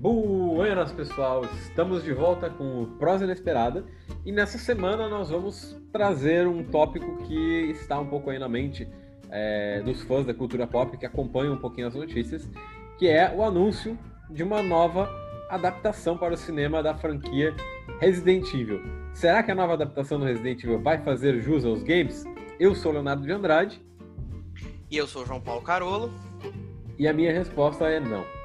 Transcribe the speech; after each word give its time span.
Buenas, 0.00 0.90
pessoal! 0.92 1.44
Estamos 1.60 2.02
de 2.02 2.14
volta 2.14 2.48
com 2.48 2.84
o 2.84 2.86
Prosa 2.86 3.24
Inesperada 3.24 3.84
e 4.24 4.32
nessa 4.32 4.56
semana 4.56 5.10
nós 5.10 5.28
vamos 5.28 5.76
trazer 5.92 6.46
um 6.46 6.64
tópico 6.64 7.18
que 7.24 7.68
está 7.72 8.00
um 8.00 8.06
pouco 8.06 8.30
aí 8.30 8.38
na 8.38 8.48
mente 8.48 8.88
é, 9.30 9.82
dos 9.82 10.00
fãs 10.04 10.24
da 10.24 10.32
cultura 10.32 10.66
pop 10.66 10.96
que 10.96 11.04
acompanham 11.04 11.52
um 11.52 11.58
pouquinho 11.58 11.86
as 11.86 11.94
notícias, 11.94 12.48
que 12.98 13.08
é 13.08 13.30
o 13.30 13.44
anúncio 13.44 13.98
de 14.30 14.42
uma 14.42 14.62
nova 14.62 15.06
adaptação 15.50 16.16
para 16.16 16.32
o 16.32 16.36
cinema 16.36 16.82
da 16.82 16.94
franquia 16.94 17.54
Resident 18.00 18.54
Evil. 18.54 18.80
Será 19.12 19.42
que 19.42 19.50
a 19.50 19.54
nova 19.54 19.74
adaptação 19.74 20.18
do 20.18 20.24
Resident 20.24 20.64
Evil 20.64 20.80
vai 20.80 20.96
fazer 21.04 21.42
jus 21.42 21.62
aos 21.62 21.82
games? 21.82 22.24
Eu 22.58 22.74
sou 22.74 22.92
Leonardo 22.92 23.22
de 23.22 23.32
Andrade. 23.32 23.82
E 24.90 24.96
eu 24.96 25.06
sou 25.06 25.26
João 25.26 25.42
Paulo 25.42 25.60
Carolo. 25.60 26.10
E 26.98 27.06
a 27.06 27.12
minha 27.12 27.34
resposta 27.34 27.84
é 27.84 28.00
não. 28.00 28.39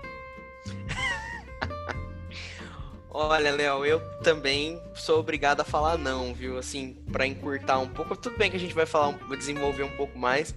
Olha, 3.17 3.49
Léo, 3.49 3.85
eu 3.85 4.01
também 4.21 4.77
sou 4.93 5.21
obrigado 5.21 5.61
a 5.61 5.63
falar 5.63 5.97
não, 5.97 6.33
viu? 6.33 6.57
Assim, 6.57 6.97
para 7.13 7.25
encurtar 7.25 7.79
um 7.79 7.87
pouco. 7.87 8.13
Tudo 8.13 8.37
bem 8.37 8.51
que 8.51 8.57
a 8.57 8.59
gente 8.59 8.75
vai 8.75 8.85
falar, 8.85 9.17
desenvolver 9.37 9.83
um 9.83 9.95
pouco 9.95 10.19
mais, 10.19 10.53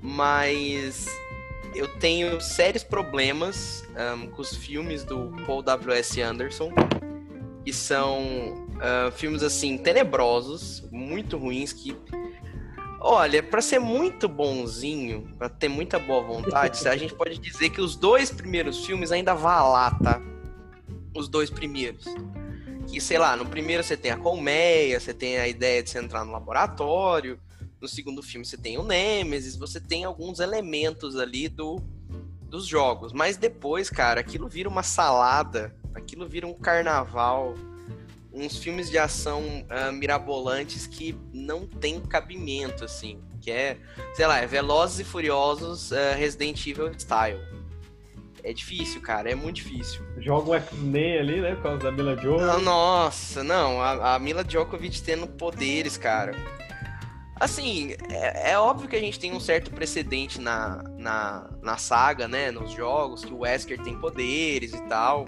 mas 0.00 1.06
eu 1.74 1.86
tenho 1.98 2.40
sérios 2.40 2.82
problemas 2.82 3.84
um, 4.16 4.26
com 4.28 4.40
os 4.40 4.56
filmes 4.56 5.04
do 5.04 5.36
Paul 5.44 5.60
W.S. 5.60 6.18
Anderson, 6.22 6.72
que 7.62 7.74
são 7.74 8.22
uh, 8.22 9.12
filmes 9.12 9.42
assim 9.42 9.76
tenebrosos, 9.76 10.88
muito 10.90 11.36
ruins 11.36 11.74
que 11.74 11.94
Olha, 13.02 13.42
para 13.42 13.60
ser 13.60 13.80
muito 13.80 14.28
bonzinho, 14.28 15.28
para 15.36 15.50
ter 15.50 15.68
muita 15.68 15.98
boa 15.98 16.22
vontade, 16.22 16.88
a 16.88 16.96
gente 16.96 17.12
pode 17.12 17.36
dizer 17.36 17.68
que 17.68 17.82
os 17.82 17.96
dois 17.96 18.30
primeiros 18.30 18.86
filmes 18.86 19.12
ainda 19.12 19.34
vá 19.34 19.62
lá, 19.62 19.90
tá? 20.02 20.31
Os 21.14 21.28
dois 21.28 21.50
primeiros. 21.50 22.04
Que, 22.88 23.00
sei 23.00 23.18
lá, 23.18 23.36
no 23.36 23.46
primeiro 23.46 23.82
você 23.82 23.96
tem 23.96 24.10
a 24.10 24.16
colmeia, 24.16 24.98
você 24.98 25.14
tem 25.14 25.38
a 25.38 25.48
ideia 25.48 25.82
de 25.82 25.90
você 25.90 25.98
entrar 25.98 26.24
no 26.24 26.32
laboratório, 26.32 27.38
no 27.80 27.88
segundo 27.88 28.22
filme 28.22 28.44
você 28.44 28.56
tem 28.56 28.78
o 28.78 28.82
Nemesis, 28.82 29.56
você 29.56 29.80
tem 29.80 30.04
alguns 30.04 30.40
elementos 30.40 31.16
ali 31.16 31.48
do, 31.48 31.80
dos 32.48 32.66
jogos. 32.66 33.12
Mas 33.12 33.36
depois, 33.36 33.88
cara, 33.88 34.20
aquilo 34.20 34.48
vira 34.48 34.68
uma 34.68 34.82
salada, 34.82 35.74
aquilo 35.94 36.28
vira 36.28 36.46
um 36.46 36.54
carnaval, 36.54 37.54
uns 38.32 38.56
filmes 38.56 38.90
de 38.90 38.98
ação 38.98 39.42
uh, 39.42 39.92
mirabolantes 39.92 40.86
que 40.86 41.16
não 41.32 41.66
tem 41.66 42.00
cabimento, 42.00 42.84
assim. 42.84 43.20
Que 43.40 43.50
é, 43.50 43.78
sei 44.14 44.26
lá, 44.26 44.38
é 44.38 44.46
Velozes 44.46 45.00
e 45.00 45.04
Furiosos 45.04 45.90
uh, 45.90 46.16
Resident 46.16 46.64
Evil 46.66 46.92
Style 46.98 47.61
é 48.42 48.52
difícil, 48.52 49.00
cara, 49.00 49.30
é 49.30 49.34
muito 49.34 49.56
difícil. 49.56 50.02
Joga 50.18 50.50
um 50.50 50.54
X-Men 50.54 51.18
ali, 51.18 51.40
né, 51.40 51.54
por 51.54 51.62
causa 51.62 51.78
da 51.78 51.92
Mila 51.92 52.16
Djokovic. 52.16 52.64
Nossa, 52.64 53.44
não, 53.44 53.80
a, 53.80 54.14
a 54.14 54.18
Mila 54.18 54.42
Djokovic 54.42 55.02
tendo 55.02 55.26
poderes, 55.26 55.96
cara. 55.96 56.34
Assim, 57.38 57.96
é, 58.08 58.52
é, 58.52 58.58
óbvio 58.58 58.88
que 58.88 58.96
a 58.96 59.00
gente 59.00 59.18
tem 59.18 59.32
um 59.32 59.40
certo 59.40 59.70
precedente 59.70 60.40
na, 60.40 60.82
na, 60.96 61.50
na 61.60 61.76
saga, 61.76 62.28
né, 62.28 62.50
nos 62.50 62.72
jogos, 62.72 63.24
que 63.24 63.32
o 63.32 63.40
Wesker 63.40 63.82
tem 63.82 63.98
poderes 63.98 64.72
e 64.72 64.80
tal. 64.82 65.24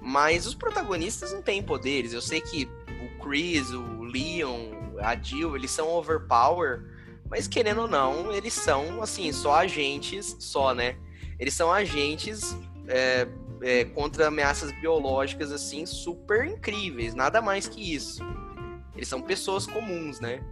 Mas 0.00 0.46
os 0.46 0.54
protagonistas 0.54 1.32
não 1.32 1.42
têm 1.42 1.62
poderes. 1.62 2.12
Eu 2.12 2.22
sei 2.22 2.40
que 2.40 2.68
o 2.88 3.22
Chris, 3.22 3.70
o 3.70 4.02
Leon, 4.02 4.70
a 4.98 5.14
Jill, 5.14 5.56
eles 5.56 5.70
são 5.70 5.88
overpower, 5.88 6.82
mas 7.28 7.46
querendo 7.46 7.82
ou 7.82 7.88
não, 7.88 8.32
eles 8.32 8.54
são, 8.54 9.02
assim, 9.02 9.30
só 9.32 9.54
agentes, 9.56 10.36
só, 10.38 10.74
né? 10.74 10.96
Eles 11.40 11.54
são 11.54 11.72
agentes 11.72 12.54
é, 12.86 13.26
é, 13.62 13.84
contra 13.86 14.28
ameaças 14.28 14.70
biológicas, 14.72 15.50
assim, 15.50 15.86
super 15.86 16.44
incríveis. 16.44 17.14
Nada 17.14 17.40
mais 17.40 17.66
que 17.66 17.94
isso. 17.94 18.22
Eles 18.94 19.08
são 19.08 19.22
pessoas 19.22 19.66
comuns, 19.66 20.20
né? 20.20 20.44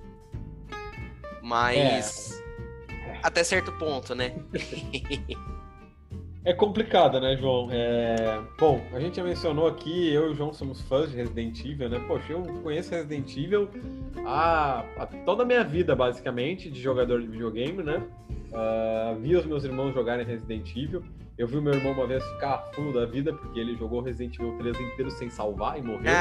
Mas. 1.42 2.42
É. 2.88 3.20
Até 3.22 3.44
certo 3.44 3.70
ponto, 3.72 4.14
né? 4.14 4.34
É 6.48 6.54
complicado, 6.54 7.20
né, 7.20 7.36
João? 7.36 7.68
É... 7.70 8.40
Bom, 8.58 8.80
a 8.94 8.98
gente 8.98 9.18
já 9.18 9.22
mencionou 9.22 9.66
aqui, 9.66 10.10
eu 10.10 10.28
e 10.28 10.30
o 10.30 10.34
João 10.34 10.50
somos 10.50 10.80
fãs 10.80 11.10
de 11.10 11.16
Resident 11.18 11.62
Evil, 11.62 11.90
né? 11.90 12.02
Poxa, 12.08 12.32
eu 12.32 12.42
conheço 12.62 12.90
Resident 12.90 13.36
Evil 13.36 13.68
há, 14.24 14.82
há 14.96 15.04
toda 15.26 15.42
a 15.42 15.46
minha 15.46 15.62
vida, 15.62 15.94
basicamente, 15.94 16.70
de 16.70 16.80
jogador 16.80 17.20
de 17.20 17.26
videogame, 17.26 17.82
né? 17.82 18.02
Uh, 18.30 19.20
vi 19.20 19.36
os 19.36 19.44
meus 19.44 19.62
irmãos 19.62 19.92
jogarem 19.92 20.24
Resident 20.24 20.74
Evil. 20.74 21.04
Eu 21.36 21.46
vi 21.46 21.58
o 21.58 21.60
meu 21.60 21.74
irmão 21.74 21.92
uma 21.92 22.06
vez 22.06 22.24
ficar 22.24 22.56
fulo 22.74 22.94
da 22.94 23.04
vida, 23.04 23.30
porque 23.30 23.60
ele 23.60 23.76
jogou 23.76 24.00
Resident 24.00 24.38
Evil 24.38 24.56
3 24.56 24.80
inteiro 24.80 25.10
sem 25.10 25.28
salvar 25.28 25.78
e 25.78 25.82
morreu. 25.82 26.14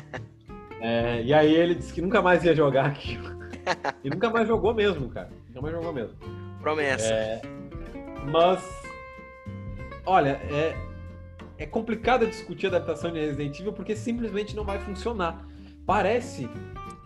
é, 0.80 1.22
e 1.22 1.34
aí 1.34 1.54
ele 1.54 1.74
disse 1.74 1.92
que 1.92 2.00
nunca 2.00 2.22
mais 2.22 2.42
ia 2.42 2.54
jogar 2.54 2.86
aquilo. 2.86 3.38
e 4.02 4.08
nunca 4.08 4.30
mais 4.30 4.48
jogou 4.48 4.72
mesmo, 4.72 5.10
cara. 5.10 5.28
Nunca 5.48 5.60
mais 5.60 5.74
jogou 5.74 5.92
mesmo. 5.92 6.16
Promessa. 6.62 7.12
É, 7.12 7.42
mas 8.32 8.87
Olha, 10.08 10.40
é, 10.50 10.74
é 11.58 11.66
complicado 11.66 12.26
discutir 12.26 12.64
a 12.64 12.68
adaptação 12.70 13.12
de 13.12 13.20
Resident 13.20 13.60
Evil 13.60 13.74
porque 13.74 13.94
simplesmente 13.94 14.56
não 14.56 14.64
vai 14.64 14.78
funcionar. 14.78 15.46
Parece 15.84 16.48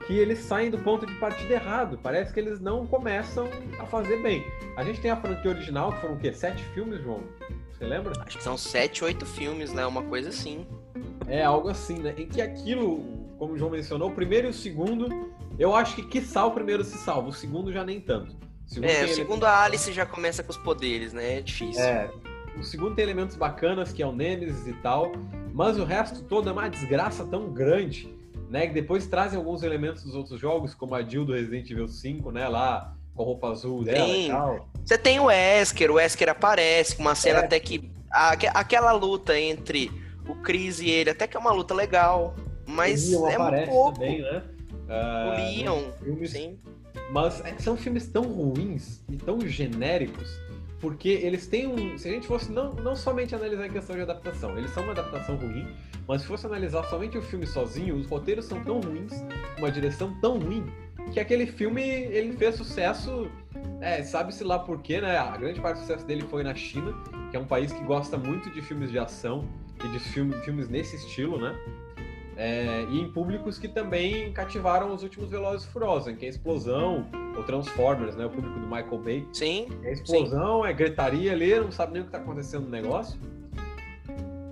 que 0.06 0.16
eles 0.16 0.38
saem 0.38 0.70
do 0.70 0.78
ponto 0.78 1.04
de 1.04 1.12
partida 1.16 1.54
errado. 1.54 1.98
Parece 2.00 2.32
que 2.32 2.38
eles 2.38 2.60
não 2.60 2.86
começam 2.86 3.48
a 3.80 3.86
fazer 3.86 4.22
bem. 4.22 4.44
A 4.76 4.84
gente 4.84 5.00
tem 5.00 5.10
a 5.10 5.16
franquia 5.16 5.50
original, 5.50 5.92
que 5.92 6.00
foram 6.00 6.14
o 6.14 6.18
quê? 6.18 6.32
Sete 6.32 6.62
filmes, 6.74 7.02
João? 7.02 7.24
Você 7.72 7.84
lembra? 7.84 8.12
Acho 8.24 8.38
que 8.38 8.44
são 8.44 8.56
sete, 8.56 9.02
oito 9.02 9.26
filmes, 9.26 9.72
né? 9.72 9.84
Uma 9.84 10.04
coisa 10.04 10.28
assim. 10.28 10.64
É, 11.26 11.42
algo 11.42 11.68
assim, 11.68 11.98
né? 11.98 12.14
Em 12.16 12.28
que 12.28 12.40
aquilo, 12.40 13.02
como 13.36 13.54
o 13.54 13.58
João 13.58 13.72
mencionou, 13.72 14.10
o 14.10 14.14
primeiro 14.14 14.46
e 14.46 14.50
o 14.50 14.54
segundo, 14.54 15.08
eu 15.58 15.74
acho 15.74 15.96
que 15.96 16.02
quiçá 16.04 16.46
o 16.46 16.52
primeiro 16.52 16.84
se 16.84 16.96
salva, 16.98 17.30
o 17.30 17.32
segundo 17.32 17.72
já 17.72 17.84
nem 17.84 18.00
tanto. 18.00 18.36
O 18.78 18.84
é, 18.84 19.04
o 19.04 19.08
segundo 19.08 19.44
ele... 19.44 19.46
a 19.46 19.64
Alice 19.64 19.92
já 19.92 20.06
começa 20.06 20.40
com 20.44 20.50
os 20.50 20.56
poderes, 20.56 21.12
né? 21.12 21.38
É 21.38 21.40
difícil. 21.40 21.82
É, 21.82 22.08
o 22.58 22.62
segundo 22.62 22.94
tem 22.94 23.02
elementos 23.02 23.36
bacanas, 23.36 23.92
que 23.92 24.02
é 24.02 24.06
o 24.06 24.12
Nemesis 24.12 24.66
e 24.66 24.72
tal, 24.74 25.12
mas 25.52 25.78
o 25.78 25.84
resto 25.84 26.22
todo 26.22 26.48
é 26.48 26.52
uma 26.52 26.68
desgraça 26.68 27.24
tão 27.24 27.50
grande, 27.50 28.12
né? 28.50 28.66
Que 28.66 28.74
depois 28.74 29.06
trazem 29.06 29.38
alguns 29.38 29.62
elementos 29.62 30.02
dos 30.04 30.14
outros 30.14 30.40
jogos, 30.40 30.74
como 30.74 30.94
a 30.94 31.02
Jill 31.02 31.24
do 31.24 31.32
Resident 31.32 31.70
Evil 31.70 31.88
5, 31.88 32.30
né? 32.30 32.48
Lá 32.48 32.94
com 33.14 33.22
a 33.22 33.26
roupa 33.26 33.48
azul 33.50 33.84
dela 33.84 34.06
Sim. 34.06 34.26
e 34.26 34.28
tal. 34.28 34.68
Você 34.84 34.98
tem 34.98 35.20
o 35.20 35.24
Wesker, 35.24 35.90
o 35.90 35.94
Wesker 35.94 36.28
aparece 36.28 36.96
com 36.96 37.02
uma 37.02 37.14
cena 37.14 37.40
é. 37.40 37.44
até 37.44 37.60
que. 37.60 37.90
Aquela 38.54 38.92
luta 38.92 39.38
entre 39.38 39.90
o 40.28 40.34
Chris 40.36 40.80
e 40.80 40.90
ele, 40.90 41.10
até 41.10 41.26
que 41.26 41.34
é 41.34 41.40
uma 41.40 41.52
luta 41.52 41.72
legal, 41.72 42.36
mas 42.66 43.10
é 43.10 43.16
um 43.16 43.66
pouco. 43.66 43.98
também, 43.98 44.20
né? 44.20 44.42
Uh, 44.70 44.90
o 44.90 44.92
ah, 44.92 45.36
Leon, 45.36 45.82
filmes, 46.02 46.30
sim. 46.30 46.58
Mas 47.10 47.42
é 47.44 47.54
são 47.58 47.76
filmes 47.76 48.06
tão 48.08 48.22
ruins 48.22 49.02
e 49.08 49.16
tão 49.16 49.40
genéricos 49.40 50.28
porque 50.82 51.08
eles 51.08 51.46
têm 51.46 51.68
um. 51.68 51.96
Se 51.96 52.08
a 52.08 52.10
gente 52.10 52.26
fosse 52.26 52.50
não, 52.50 52.72
não 52.72 52.96
somente 52.96 53.36
analisar 53.36 53.66
em 53.68 53.70
questão 53.70 53.94
de 53.94 54.02
adaptação, 54.02 54.58
eles 54.58 54.72
são 54.72 54.82
uma 54.82 54.90
adaptação 54.90 55.36
ruim, 55.36 55.64
mas 56.08 56.22
se 56.22 56.26
fosse 56.26 56.44
analisar 56.44 56.82
somente 56.90 57.16
o 57.16 57.22
filme 57.22 57.46
sozinho, 57.46 57.94
os 57.94 58.06
roteiros 58.06 58.46
são 58.46 58.62
tão 58.64 58.80
ruins, 58.80 59.12
uma 59.56 59.70
direção 59.70 60.12
tão 60.20 60.40
ruim, 60.40 60.66
que 61.12 61.20
aquele 61.20 61.46
filme 61.46 61.80
ele 61.80 62.36
fez 62.36 62.56
sucesso, 62.56 63.30
é, 63.80 64.02
sabe-se 64.02 64.42
lá 64.42 64.58
por 64.58 64.82
quê, 64.82 65.00
né? 65.00 65.16
A 65.16 65.36
grande 65.36 65.60
parte 65.60 65.76
do 65.76 65.82
sucesso 65.82 66.04
dele 66.04 66.22
foi 66.22 66.42
na 66.42 66.54
China, 66.54 66.92
que 67.30 67.36
é 67.36 67.40
um 67.40 67.46
país 67.46 67.72
que 67.72 67.84
gosta 67.84 68.18
muito 68.18 68.50
de 68.50 68.60
filmes 68.60 68.90
de 68.90 68.98
ação 68.98 69.48
e 69.84 69.88
de 69.88 70.00
filme, 70.00 70.34
filmes 70.40 70.68
nesse 70.68 70.96
estilo, 70.96 71.38
né? 71.38 71.56
É, 72.36 72.86
e 72.88 73.00
em 73.00 73.12
públicos 73.12 73.58
que 73.58 73.68
também 73.68 74.32
cativaram 74.32 74.92
os 74.94 75.02
últimos 75.02 75.30
Velozes 75.30 75.66
Furiosos, 75.66 76.16
que 76.16 76.24
é 76.24 76.28
explosão, 76.28 77.06
ou 77.36 77.44
Transformers, 77.44 78.16
né? 78.16 78.26
O 78.26 78.30
público 78.30 78.58
do 78.58 78.66
Michael 78.66 78.98
Bay. 78.98 79.28
Sim. 79.32 79.68
É 79.82 79.92
explosão, 79.92 80.62
sim. 80.62 80.68
é 80.68 80.72
gritaria 80.72 81.32
ali, 81.32 81.54
não 81.60 81.70
sabe 81.70 81.92
nem 81.92 82.02
o 82.02 82.04
que 82.04 82.08
está 82.08 82.18
acontecendo 82.18 82.64
no 82.64 82.70
negócio. 82.70 83.18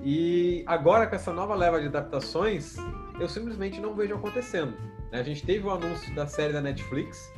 E 0.03 0.63
agora, 0.67 1.07
com 1.07 1.15
essa 1.15 1.33
nova 1.33 1.55
leva 1.55 1.81
de 1.81 1.87
adaptações, 1.87 2.77
eu 3.19 3.29
simplesmente 3.29 3.81
não 3.81 3.95
vejo 3.95 4.15
acontecendo. 4.15 4.75
Né? 5.13 5.21
A 5.21 5.23
gente 5.23 5.45
teve 5.45 5.67
o 5.67 5.71
anúncio 5.71 6.15
da 6.15 6.27
série 6.27 6.53
da 6.53 6.61
Netflix, 6.61 7.31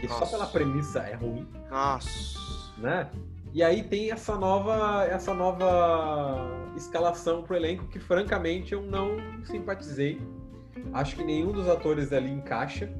que 0.00 0.06
Nossa. 0.06 0.24
só 0.24 0.30
pela 0.30 0.46
premissa 0.46 1.00
é 1.00 1.14
ruim. 1.14 1.46
Nossa. 1.70 2.38
Né? 2.78 3.10
E 3.52 3.62
aí 3.62 3.82
tem 3.82 4.10
essa 4.10 4.34
nova, 4.34 5.04
essa 5.04 5.34
nova 5.34 6.48
escalação 6.74 7.42
pro 7.42 7.54
elenco 7.54 7.86
que, 7.88 7.98
francamente, 7.98 8.72
eu 8.72 8.80
não 8.80 9.18
simpatizei. 9.44 10.20
Acho 10.92 11.16
que 11.16 11.22
nenhum 11.22 11.52
dos 11.52 11.68
atores 11.68 12.12
ali 12.14 12.30
encaixa, 12.30 12.90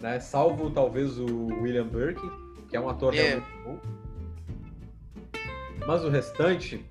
né? 0.00 0.20
Salvo 0.20 0.70
talvez 0.70 1.18
o 1.18 1.46
William 1.62 1.86
Burke, 1.86 2.30
que 2.68 2.76
é 2.76 2.80
um 2.80 2.90
ator 2.90 3.14
é. 3.14 3.22
realmente 3.22 3.48
bom. 3.64 3.78
Mas 5.86 6.04
o 6.04 6.10
restante 6.10 6.84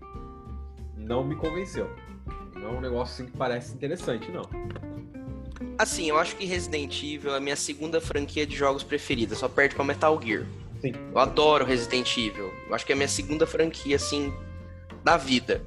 não 0.98 1.24
me 1.24 1.36
convenceu. 1.36 1.90
Não 2.56 2.70
é 2.70 2.72
um 2.72 2.82
negócio 2.82 3.24
assim 3.24 3.32
que 3.32 3.38
parece 3.38 3.74
interessante, 3.74 4.32
não. 4.32 4.50
Assim, 5.78 6.10
eu 6.10 6.18
acho 6.18 6.36
que 6.36 6.46
Resident 6.46 7.02
Evil 7.04 7.34
é 7.34 7.38
a 7.38 7.40
minha 7.40 7.56
segunda 7.56 8.02
franquia 8.02 8.48
de 8.48 8.56
jogos 8.56 8.84
preferida, 8.84 9.36
só 9.36 9.48
perto 9.48 9.76
para 9.76 9.86
Metal 9.86 10.20
Gear. 10.22 10.46
Sim. 10.82 10.94
Eu 11.12 11.20
adoro 11.20 11.64
Resident 11.64 12.18
Evil. 12.18 12.52
Eu 12.68 12.74
acho 12.74 12.86
que 12.86 12.92
é 12.92 12.96
a 12.96 12.98
minha 12.98 13.08
segunda 13.08 13.46
franquia, 13.46 13.96
assim, 13.96 14.34
da 15.04 15.16
vida. 15.16 15.64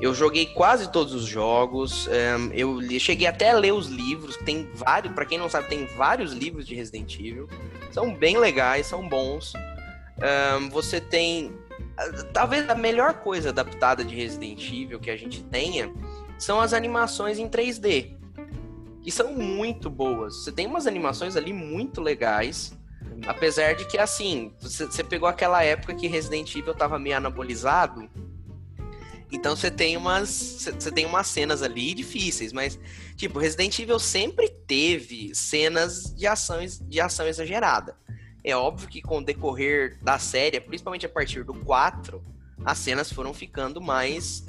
Eu 0.00 0.14
joguei 0.14 0.46
quase 0.46 0.90
todos 0.90 1.12
os 1.12 1.24
jogos. 1.24 2.08
Eu 2.52 2.80
cheguei 2.98 3.26
até 3.26 3.50
a 3.50 3.58
ler 3.58 3.72
os 3.72 3.88
livros. 3.88 4.36
Tem 4.38 4.68
vários, 4.74 5.12
para 5.14 5.24
quem 5.24 5.38
não 5.38 5.48
sabe, 5.48 5.68
tem 5.68 5.86
vários 5.86 6.32
livros 6.32 6.66
de 6.66 6.74
Resident 6.74 7.14
Evil. 7.18 7.48
São 7.90 8.14
bem 8.14 8.36
legais, 8.38 8.86
são 8.86 9.08
bons. 9.08 9.52
Você 10.70 11.00
tem. 11.00 11.52
Talvez 12.32 12.68
a 12.68 12.74
melhor 12.74 13.14
coisa 13.14 13.50
adaptada 13.50 14.04
de 14.04 14.14
Resident 14.14 14.68
Evil 14.68 14.98
que 14.98 15.10
a 15.10 15.16
gente 15.16 15.42
tenha 15.44 15.92
são 16.38 16.60
as 16.60 16.72
animações 16.72 17.38
em 17.38 17.48
3D. 17.48 18.16
Que 19.00 19.10
são 19.10 19.32
muito 19.32 19.88
boas. 19.88 20.42
Você 20.42 20.50
tem 20.50 20.66
umas 20.66 20.86
animações 20.86 21.36
ali 21.36 21.52
muito 21.52 22.00
legais. 22.00 22.76
Apesar 23.26 23.74
de 23.74 23.86
que, 23.86 23.98
assim, 23.98 24.52
você, 24.60 25.02
pegou 25.02 25.28
aquela 25.28 25.62
época 25.62 25.94
que 25.94 26.06
Resident 26.06 26.54
Evil 26.54 26.74
tava 26.74 26.98
meio 26.98 27.16
anabolizado. 27.16 28.08
Então 29.32 29.56
você 29.56 29.70
tem 29.70 29.96
umas. 29.96 30.28
Você 30.78 30.90
tem 30.90 31.06
umas 31.06 31.26
cenas 31.26 31.62
ali 31.62 31.94
difíceis, 31.94 32.52
mas, 32.52 32.78
tipo, 33.16 33.38
Resident 33.38 33.78
Evil 33.78 33.98
sempre 33.98 34.48
teve 34.48 35.34
cenas 35.34 36.14
de 36.14 36.26
ações 36.26 36.78
de 36.78 37.00
ação 37.00 37.26
exagerada. 37.26 37.96
É 38.44 38.54
óbvio 38.54 38.88
que 38.88 39.00
com 39.00 39.18
o 39.18 39.24
decorrer 39.24 39.98
da 40.02 40.18
série, 40.18 40.60
principalmente 40.60 41.06
a 41.06 41.08
partir 41.08 41.44
do 41.44 41.54
4, 41.54 42.22
as 42.62 42.76
cenas 42.78 43.10
foram 43.10 43.32
ficando 43.32 43.80
mais 43.80 44.44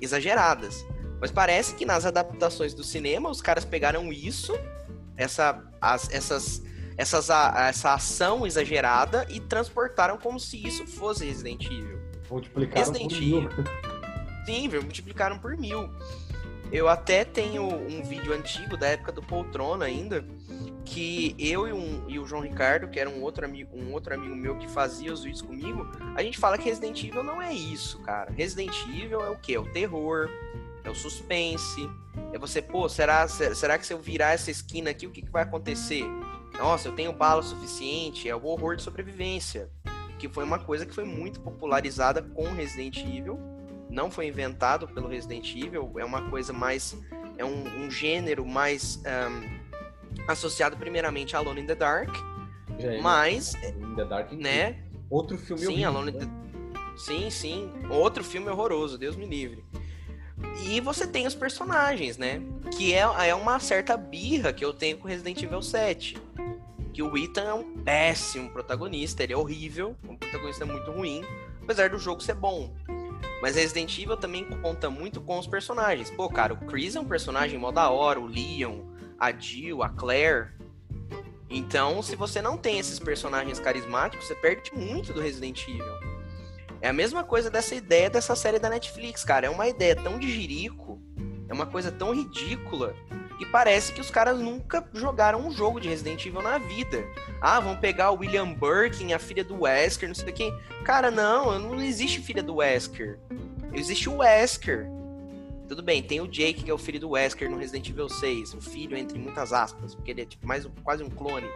exageradas. 0.00 0.86
Mas 1.20 1.30
parece 1.30 1.74
que 1.74 1.84
nas 1.84 2.06
adaptações 2.06 2.74
do 2.74 2.84
cinema, 2.84 3.28
os 3.28 3.40
caras 3.40 3.64
pegaram 3.64 4.12
isso, 4.12 4.52
essa, 5.16 5.62
as, 5.80 6.08
essas 6.10 6.62
essas, 6.96 7.30
essa 7.30 7.94
ação 7.94 8.46
exagerada 8.46 9.26
e 9.30 9.40
transportaram 9.40 10.18
como 10.18 10.38
se 10.38 10.64
isso 10.66 10.86
fosse 10.86 11.24
Resident 11.24 11.64
Evil. 11.66 11.98
Multiplicaram 12.30 12.92
Resident 12.92 13.12
por 13.12 13.20
mil. 13.20 13.48
Sim, 14.46 14.68
multiplicaram 14.68 15.38
por 15.38 15.56
mil. 15.56 15.90
Eu 16.72 16.88
até 16.88 17.22
tenho 17.24 17.64
um 17.64 18.02
vídeo 18.02 18.32
antigo 18.32 18.78
da 18.78 18.88
época 18.88 19.12
do 19.12 19.22
Poltrona 19.22 19.84
ainda, 19.84 20.24
que 20.86 21.36
eu 21.38 21.68
e, 21.68 21.72
um, 21.72 22.04
e, 22.08 22.18
o 22.18 22.26
João 22.26 22.42
Ricardo, 22.42 22.88
que 22.88 22.98
era 22.98 23.10
um 23.10 23.20
outro, 23.22 23.44
amigo, 23.44 23.76
um 23.76 23.92
outro 23.92 24.14
amigo 24.14 24.34
meu 24.34 24.56
que 24.56 24.66
fazia 24.68 25.12
os 25.12 25.22
vídeos 25.22 25.42
comigo, 25.42 25.86
a 26.16 26.22
gente 26.22 26.38
fala 26.38 26.56
que 26.56 26.64
Resident 26.64 27.04
Evil 27.04 27.22
não 27.22 27.42
é 27.42 27.52
isso, 27.52 27.98
cara. 28.00 28.32
Resident 28.32 28.74
Evil 28.88 29.20
é 29.20 29.28
o 29.28 29.36
que? 29.36 29.54
É 29.54 29.60
o 29.60 29.66
terror, 29.66 30.30
é 30.82 30.88
o 30.88 30.94
suspense, 30.94 31.88
é 32.32 32.38
você, 32.38 32.62
pô, 32.62 32.88
será, 32.88 33.28
será 33.28 33.78
que 33.78 33.86
se 33.86 33.92
eu 33.92 33.98
virar 33.98 34.32
essa 34.32 34.50
esquina 34.50 34.90
aqui, 34.90 35.06
o 35.06 35.10
que, 35.10 35.20
que 35.20 35.30
vai 35.30 35.42
acontecer? 35.42 36.04
Nossa, 36.58 36.88
eu 36.88 36.94
tenho 36.94 37.12
bala 37.12 37.42
suficiente, 37.42 38.28
é 38.28 38.36
o 38.36 38.44
horror 38.44 38.76
de 38.76 38.82
sobrevivência, 38.82 39.70
que 40.18 40.28
foi 40.28 40.44
uma 40.44 40.58
coisa 40.58 40.86
que 40.86 40.94
foi 40.94 41.04
muito 41.04 41.40
popularizada 41.40 42.22
com 42.22 42.44
Resident 42.52 42.98
Evil, 42.98 43.38
não 43.90 44.10
foi 44.10 44.26
inventado 44.26 44.86
pelo 44.88 45.08
Resident 45.08 45.54
Evil, 45.54 45.92
é 45.98 46.04
uma 46.04 46.30
coisa 46.30 46.52
mais, 46.52 46.96
é 47.36 47.44
um, 47.44 47.84
um 47.84 47.90
gênero 47.90 48.46
mais 48.46 49.02
um, 49.04 50.22
associado 50.28 50.76
primeiramente 50.76 51.34
a 51.34 51.38
Alone 51.38 51.62
in 51.62 51.66
the 51.66 51.74
Dark, 51.74 52.14
é, 52.78 53.00
mas, 53.00 53.54
in 53.54 53.94
the 53.96 54.04
Dark, 54.04 54.32
né? 54.32 54.82
Outro 55.10 55.36
filme 55.36 55.60
sim, 55.60 55.68
horrível, 55.68 55.88
Alone 55.88 56.12
né? 56.12 56.20
the... 56.20 56.96
sim, 56.96 57.28
sim, 57.28 57.72
outro 57.90 58.24
filme 58.24 58.48
horroroso, 58.48 58.96
Deus 58.96 59.16
me 59.16 59.26
livre. 59.26 59.64
E 60.64 60.80
você 60.80 61.06
tem 61.06 61.26
os 61.26 61.34
personagens, 61.34 62.16
né? 62.16 62.40
Que 62.76 62.94
é, 62.94 63.00
é 63.28 63.34
uma 63.34 63.58
certa 63.58 63.96
birra 63.96 64.52
que 64.52 64.64
eu 64.64 64.72
tenho 64.72 64.98
com 64.98 65.08
Resident 65.08 65.42
Evil 65.42 65.62
7 65.62 66.16
que 66.92 67.02
o 67.02 67.16
Ethan 67.16 67.42
é 67.42 67.54
um 67.54 67.78
péssimo 67.78 68.50
protagonista, 68.50 69.22
ele 69.22 69.32
é 69.32 69.36
horrível, 69.36 69.96
um 70.06 70.16
protagonista 70.16 70.66
muito 70.66 70.90
ruim, 70.90 71.24
apesar 71.62 71.88
do 71.88 71.98
jogo 71.98 72.22
ser 72.22 72.34
bom. 72.34 72.74
Mas 73.40 73.56
Resident 73.56 73.98
Evil 73.98 74.16
também 74.16 74.44
conta 74.44 74.90
muito 74.90 75.20
com 75.20 75.38
os 75.38 75.46
personagens. 75.46 76.10
Pô, 76.10 76.28
cara, 76.28 76.52
o 76.52 76.66
Chris 76.66 76.94
é 76.94 77.00
um 77.00 77.04
personagem 77.04 77.58
mó 77.58 77.72
da 77.72 77.88
hora, 77.90 78.20
o 78.20 78.26
Leon, 78.26 78.82
a 79.18 79.32
Jill, 79.32 79.82
a 79.82 79.88
Claire. 79.88 80.50
Então, 81.48 82.02
se 82.02 82.14
você 82.14 82.40
não 82.40 82.56
tem 82.56 82.78
esses 82.78 82.98
personagens 82.98 83.58
carismáticos, 83.58 84.26
você 84.26 84.34
perde 84.34 84.72
muito 84.74 85.12
do 85.12 85.20
Resident 85.20 85.66
Evil. 85.66 86.11
É 86.82 86.88
a 86.88 86.92
mesma 86.92 87.22
coisa 87.22 87.48
dessa 87.48 87.76
ideia 87.76 88.10
dessa 88.10 88.34
série 88.34 88.58
da 88.58 88.68
Netflix, 88.68 89.24
cara. 89.24 89.46
É 89.46 89.50
uma 89.50 89.68
ideia 89.68 89.94
tão 89.94 90.18
de 90.18 90.28
jirico, 90.28 91.00
é 91.48 91.54
uma 91.54 91.64
coisa 91.64 91.92
tão 91.92 92.12
ridícula, 92.12 92.92
e 93.38 93.46
parece 93.46 93.92
que 93.92 94.00
os 94.00 94.10
caras 94.10 94.38
nunca 94.38 94.84
jogaram 94.92 95.46
um 95.46 95.50
jogo 95.50 95.80
de 95.80 95.88
Resident 95.88 96.26
Evil 96.26 96.42
na 96.42 96.58
vida. 96.58 97.04
Ah, 97.40 97.60
vão 97.60 97.76
pegar 97.76 98.10
o 98.10 98.18
William 98.18 98.52
Birkin, 98.52 99.12
a 99.12 99.18
filha 99.18 99.44
do 99.44 99.62
Wesker, 99.62 100.08
não 100.08 100.14
sei 100.14 100.30
o 100.30 100.32
que. 100.32 100.52
Cara, 100.84 101.10
não, 101.10 101.56
não 101.58 101.80
existe 101.80 102.20
filha 102.20 102.42
do 102.42 102.56
Wesker. 102.56 103.18
Existe 103.72 104.08
o 104.08 104.18
Wesker. 104.18 104.88
Tudo 105.72 105.82
bem, 105.82 106.02
tem 106.02 106.20
o 106.20 106.28
Jake, 106.28 106.64
que 106.64 106.70
é 106.70 106.74
o 106.74 106.76
filho 106.76 107.00
do 107.00 107.08
Wesker 107.12 107.50
no 107.50 107.56
Resident 107.56 107.88
Evil 107.88 108.06
6. 108.06 108.52
O 108.52 108.60
filho, 108.60 108.94
entre 108.94 109.18
muitas 109.18 109.54
aspas, 109.54 109.94
porque 109.94 110.10
ele 110.10 110.20
é 110.20 110.26
tipo 110.26 110.46
mais 110.46 110.68
quase 110.84 111.02
um 111.02 111.08
clone. 111.08 111.46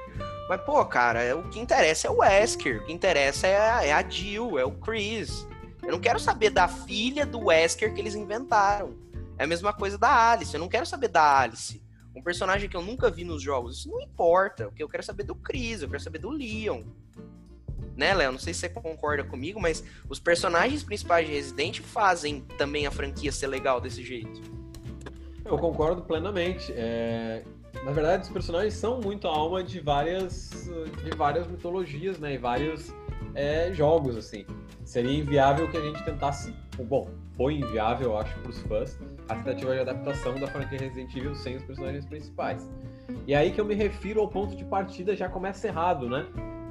Mas, 0.48 0.62
pô, 0.62 0.82
cara, 0.86 1.36
o 1.36 1.50
que 1.50 1.60
interessa 1.60 2.08
é 2.08 2.10
o 2.10 2.20
Wesker. 2.20 2.80
O 2.80 2.86
que 2.86 2.94
interessa 2.94 3.46
é 3.46 3.60
a, 3.70 3.84
é 3.84 3.92
a 3.92 4.08
Jill, 4.08 4.58
é 4.58 4.64
o 4.64 4.70
Chris. 4.70 5.46
Eu 5.82 5.92
não 5.92 6.00
quero 6.00 6.18
saber 6.18 6.48
da 6.48 6.66
filha 6.66 7.26
do 7.26 7.48
Wesker 7.48 7.92
que 7.92 8.00
eles 8.00 8.14
inventaram. 8.14 8.96
É 9.36 9.44
a 9.44 9.46
mesma 9.46 9.74
coisa 9.74 9.98
da 9.98 10.32
Alice. 10.32 10.54
Eu 10.54 10.60
não 10.60 10.68
quero 10.68 10.86
saber 10.86 11.08
da 11.08 11.40
Alice. 11.40 11.82
Um 12.14 12.22
personagem 12.22 12.70
que 12.70 12.76
eu 12.78 12.82
nunca 12.82 13.10
vi 13.10 13.22
nos 13.22 13.42
jogos. 13.42 13.80
Isso 13.80 13.90
não 13.90 14.00
importa. 14.00 14.68
O 14.68 14.72
que 14.72 14.82
eu 14.82 14.88
quero 14.88 15.02
saber 15.02 15.24
do 15.24 15.34
Chris, 15.34 15.82
eu 15.82 15.90
quero 15.90 16.02
saber 16.02 16.20
do 16.20 16.30
Leon. 16.30 16.84
Né, 17.96 18.12
Léo? 18.12 18.32
Não 18.32 18.38
sei 18.38 18.52
se 18.52 18.60
você 18.60 18.68
concorda 18.68 19.24
comigo, 19.24 19.58
mas 19.58 19.82
os 20.08 20.20
personagens 20.20 20.82
principais 20.82 21.26
de 21.26 21.32
Resident 21.32 21.80
fazem 21.80 22.40
também 22.58 22.86
a 22.86 22.90
franquia 22.90 23.32
ser 23.32 23.46
legal 23.46 23.80
desse 23.80 24.04
jeito. 24.04 24.42
Eu 25.44 25.56
concordo 25.58 26.02
plenamente. 26.02 26.72
É... 26.76 27.42
Na 27.84 27.92
verdade, 27.92 28.24
os 28.24 28.28
personagens 28.30 28.74
são 28.74 29.00
muito 29.00 29.28
a 29.28 29.30
alma 29.30 29.62
de 29.62 29.80
várias, 29.80 30.68
de 31.04 31.16
várias 31.16 31.46
mitologias, 31.46 32.18
né? 32.18 32.34
E 32.34 32.38
vários 32.38 32.92
é, 33.34 33.72
jogos, 33.72 34.16
assim. 34.16 34.44
Seria 34.84 35.12
inviável 35.12 35.70
que 35.70 35.76
a 35.76 35.80
gente 35.80 36.02
tentasse. 36.04 36.54
Bom, 36.78 37.08
foi 37.36 37.54
inviável, 37.54 38.10
eu 38.10 38.18
acho, 38.18 38.36
para 38.40 38.50
os 38.50 38.58
fãs, 38.62 38.98
a 39.28 39.34
tentativa 39.36 39.74
de 39.74 39.80
adaptação 39.80 40.34
da 40.40 40.46
franquia 40.46 40.78
Resident 40.78 41.14
Evil 41.14 41.34
sem 41.34 41.56
os 41.56 41.62
personagens 41.62 42.04
principais. 42.06 42.68
E 43.26 43.34
aí 43.34 43.50
que 43.50 43.60
eu 43.60 43.64
me 43.64 43.74
refiro 43.74 44.20
ao 44.20 44.28
ponto 44.28 44.56
de 44.56 44.64
partida 44.64 45.14
já 45.14 45.28
começa 45.28 45.66
errado, 45.66 46.08
né? 46.08 46.26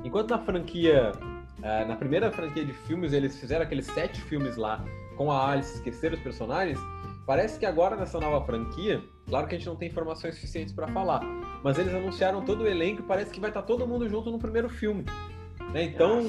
Enquanto 0.05 0.29
na 0.29 0.37
franquia, 0.37 1.11
é, 1.63 1.83
na 1.83 1.95
primeira 1.95 2.31
franquia 2.31 2.63
de 2.63 2.71
filmes, 2.71 3.11
eles 3.11 3.39
fizeram 3.39 3.63
aqueles 3.63 3.87
sete 3.87 4.21
filmes 4.21 4.55
lá 4.55 4.85
com 5.17 5.31
a 5.31 5.49
Alice, 5.51 5.73
esqueceram 5.73 6.15
os 6.15 6.21
personagens, 6.21 6.79
parece 7.25 7.57
que 7.57 7.65
agora 7.65 7.95
nessa 7.95 8.19
nova 8.19 8.45
franquia, 8.45 9.01
claro 9.27 9.47
que 9.47 9.55
a 9.55 9.57
gente 9.57 9.67
não 9.67 9.75
tem 9.75 9.89
informações 9.89 10.35
suficientes 10.35 10.75
para 10.75 10.87
falar, 10.89 11.21
mas 11.63 11.79
eles 11.79 11.91
anunciaram 11.91 12.45
todo 12.45 12.61
o 12.61 12.67
elenco 12.67 13.01
e 13.01 13.03
parece 13.03 13.31
que 13.31 13.39
vai 13.39 13.49
estar 13.49 13.61
tá 13.61 13.67
todo 13.67 13.87
mundo 13.87 14.07
junto 14.07 14.29
no 14.29 14.37
primeiro 14.37 14.69
filme. 14.69 15.05
Né? 15.73 15.85
Então, 15.85 16.23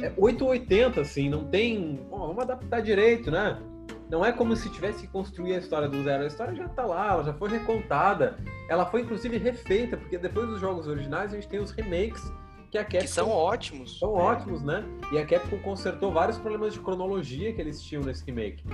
é 0.00 0.10
880, 0.16 1.02
assim, 1.02 1.28
não 1.28 1.44
tem. 1.44 2.00
Bom, 2.08 2.28
vamos 2.28 2.42
adaptar 2.42 2.80
direito, 2.80 3.30
né? 3.30 3.60
Não 4.08 4.24
é 4.24 4.32
como 4.32 4.56
se 4.56 4.70
tivesse 4.70 5.02
que 5.02 5.12
construir 5.12 5.54
a 5.54 5.58
história 5.58 5.88
do 5.88 6.02
zero. 6.02 6.24
A 6.24 6.26
história 6.26 6.54
já 6.54 6.68
tá 6.68 6.84
lá, 6.86 7.12
ela 7.12 7.24
já 7.24 7.34
foi 7.34 7.50
recontada. 7.50 8.38
Ela 8.68 8.86
foi, 8.86 9.02
inclusive, 9.02 9.36
refeita, 9.36 9.96
porque 9.98 10.16
depois 10.16 10.48
dos 10.48 10.60
jogos 10.60 10.86
originais 10.86 11.32
a 11.32 11.36
gente 11.36 11.48
tem 11.48 11.60
os 11.60 11.70
remakes 11.70 12.32
que 12.72 12.78
a 12.78 12.84
Capcom... 12.84 12.98
Que 12.98 13.08
são 13.08 13.30
ótimos. 13.30 13.98
São 14.00 14.18
é. 14.18 14.22
ótimos, 14.22 14.62
né? 14.62 14.84
E 15.12 15.18
a 15.18 15.24
Capcom 15.24 15.58
consertou 15.58 16.10
vários 16.10 16.38
problemas 16.38 16.74
de 16.74 16.80
cronologia 16.80 17.52
que 17.52 17.60
eles 17.60 17.80
tinham 17.80 18.02
nesse 18.02 18.24
remake. 18.24 18.64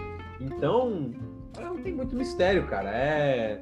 Então, 0.40 1.12
não 1.60 1.76
tem 1.82 1.92
muito 1.92 2.16
mistério, 2.16 2.66
cara. 2.66 2.90
É... 2.90 3.60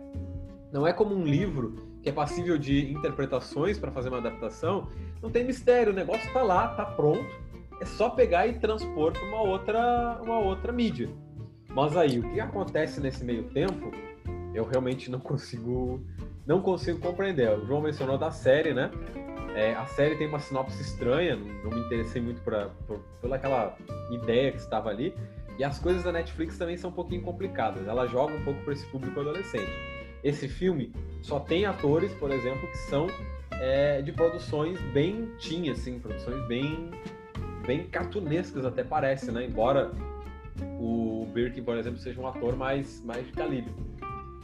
Não 0.73 0.87
é 0.87 0.93
como 0.93 1.13
um 1.13 1.25
livro 1.25 1.85
que 2.01 2.11
é 2.11 2.13
passível 2.13 2.57
de 2.57 2.93
interpretações 2.93 3.81
para 3.81 3.91
fazer 3.91 4.11
uma 4.11 4.19
adaptação. 4.19 4.89
Não 5.21 5.31
tem 5.31 5.43
mistério, 5.43 5.93
o 5.93 5.97
negócio 5.97 6.33
tá 6.33 6.43
lá, 6.43 6.69
tá 6.69 6.85
pronto 6.85 7.47
é 7.81 7.85
só 7.85 8.11
pegar 8.11 8.47
e 8.47 8.55
transpor 8.55 9.13
para 9.13 9.25
uma 9.25 9.43
outra, 9.43 10.21
uma 10.23 10.39
outra 10.39 10.73
mídia. 10.73 11.09
Mas 11.71 11.97
aí, 11.97 12.19
o 12.19 12.31
que 12.31 12.41
acontece 12.41 13.01
nesse 13.01 13.25
meio 13.25 13.45
tempo, 13.45 13.91
eu 14.55 14.65
realmente 14.65 15.11
não 15.11 15.21
consigo, 15.21 16.01
não 16.47 16.63
consigo 16.63 16.99
compreender. 16.99 17.51
O 17.59 17.67
João 17.67 17.83
mencionou 17.83 18.17
da 18.17 18.31
série, 18.31 18.73
né? 18.73 18.91
É, 19.57 19.73
a 19.73 19.87
série 19.87 20.17
tem 20.17 20.27
uma 20.29 20.39
sinopse 20.39 20.83
estranha, 20.83 21.35
não 21.35 21.71
me 21.71 21.81
interessei 21.81 22.21
muito 22.21 22.43
pra, 22.43 22.69
por, 22.87 23.01
pela 23.23 23.37
aquela 23.37 23.75
ideia 24.11 24.53
que 24.53 24.59
estava 24.59 24.91
ali. 24.91 25.15
E 25.59 25.65
as 25.65 25.79
coisas 25.79 26.05
da 26.05 26.13
Netflix 26.13 26.59
também 26.59 26.77
são 26.77 26.91
um 26.91 26.93
pouquinho 26.93 27.23
complicadas. 27.23 27.89
Ela 27.89 28.07
joga 28.07 28.35
um 28.35 28.45
pouco 28.45 28.63
para 28.63 28.75
esse 28.75 28.85
público 28.89 29.19
adolescente. 29.19 29.73
Esse 30.23 30.47
filme 30.47 30.93
só 31.23 31.41
tem 31.41 31.65
atores, 31.65 32.13
por 32.15 32.31
exemplo, 32.31 32.69
que 32.69 32.77
são 32.77 33.07
é, 33.53 34.03
de 34.03 34.13
produções 34.13 34.79
bem 34.93 35.31
teen, 35.41 35.71
assim, 35.71 35.99
produções 35.99 36.47
bem 36.47 36.91
bem 37.67 37.85
cartunescas 37.89 38.65
até 38.65 38.85
parece, 38.85 39.33
né? 39.33 39.47
Embora 39.47 39.91
o 40.79 41.27
Birkin, 41.33 41.63
por 41.63 41.79
exemplo, 41.79 41.99
seja 41.99 42.21
um 42.21 42.27
ator 42.27 42.55
mais, 42.55 43.03
mais 43.03 43.27
de 43.27 43.33
calibre. 43.33 43.73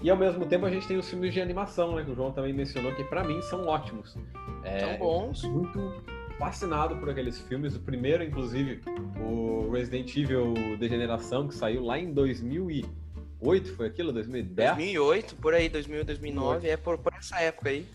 E 0.02 0.10
ao 0.10 0.16
mesmo 0.16 0.44
tempo 0.46 0.66
a 0.66 0.70
gente 0.70 0.86
tem 0.86 0.96
os 0.96 1.08
filmes 1.08 1.32
de 1.32 1.40
animação, 1.40 1.94
né? 1.94 2.04
Que 2.04 2.10
o 2.10 2.14
João 2.14 2.32
também 2.32 2.52
mencionou, 2.52 2.92
que 2.94 3.04
para 3.04 3.22
mim 3.22 3.40
são 3.42 3.66
ótimos. 3.66 4.16
É, 4.64 4.80
são 4.80 4.98
bons. 4.98 5.44
Muito, 5.44 6.02
fascinado 6.42 6.96
por 6.96 7.08
aqueles 7.08 7.40
filmes. 7.42 7.76
O 7.76 7.80
primeiro, 7.80 8.24
inclusive, 8.24 8.80
o 9.20 9.70
Resident 9.70 10.16
Evil 10.16 10.54
Degeneração, 10.76 11.46
que 11.46 11.54
saiu 11.54 11.84
lá 11.84 11.98
em 11.98 12.12
2008, 12.12 13.74
foi 13.76 13.86
aquilo? 13.86 14.12
2010? 14.12 14.70
2008, 14.70 15.36
por 15.36 15.54
aí, 15.54 15.68
2000, 15.68 16.04
2009, 16.04 16.68
é 16.68 16.76
por, 16.76 16.98
por 16.98 17.12
essa 17.14 17.40
época 17.40 17.70
aí. 17.70 17.86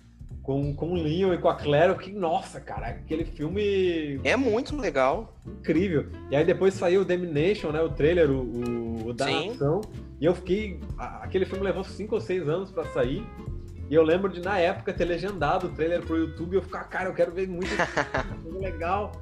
Com, 0.41 0.73
com 0.73 0.91
o 0.91 0.95
Leon 0.95 1.33
e 1.33 1.37
com 1.37 1.49
a 1.49 1.55
Claire, 1.55 1.93
que, 1.97 2.09
nossa, 2.09 2.61
cara, 2.61 2.87
aquele 2.87 3.25
filme... 3.25 4.17
É 4.23 4.37
muito 4.37 4.77
legal. 4.77 5.35
Incrível. 5.45 6.05
E 6.31 6.37
aí 6.37 6.45
depois 6.45 6.73
saiu 6.73 7.01
o 7.01 7.05
Domination, 7.05 7.69
né, 7.73 7.81
o 7.81 7.89
trailer, 7.89 8.31
o, 8.31 8.43
o, 8.43 9.07
o 9.09 9.13
da 9.13 9.25
Sim. 9.25 9.49
nação. 9.49 9.81
E 10.19 10.25
eu 10.25 10.33
fiquei... 10.33 10.79
Aquele 10.97 11.45
filme 11.45 11.63
levou 11.63 11.83
5 11.83 12.15
ou 12.15 12.21
6 12.21 12.47
anos 12.47 12.71
para 12.71 12.85
sair. 12.85 13.25
E 13.89 13.95
eu 13.95 14.03
lembro 14.03 14.29
de, 14.29 14.41
na 14.41 14.57
época, 14.57 14.93
ter 14.93 15.05
legendado 15.05 15.67
o 15.67 15.69
trailer 15.69 16.01
pro 16.01 16.17
YouTube 16.17 16.53
e 16.53 16.57
eu 16.57 16.61
ficar, 16.61 16.83
cara, 16.85 17.09
eu 17.09 17.13
quero 17.13 17.31
ver 17.31 17.47
muito 17.47 17.69
coisa 18.43 18.59
legal. 18.59 19.13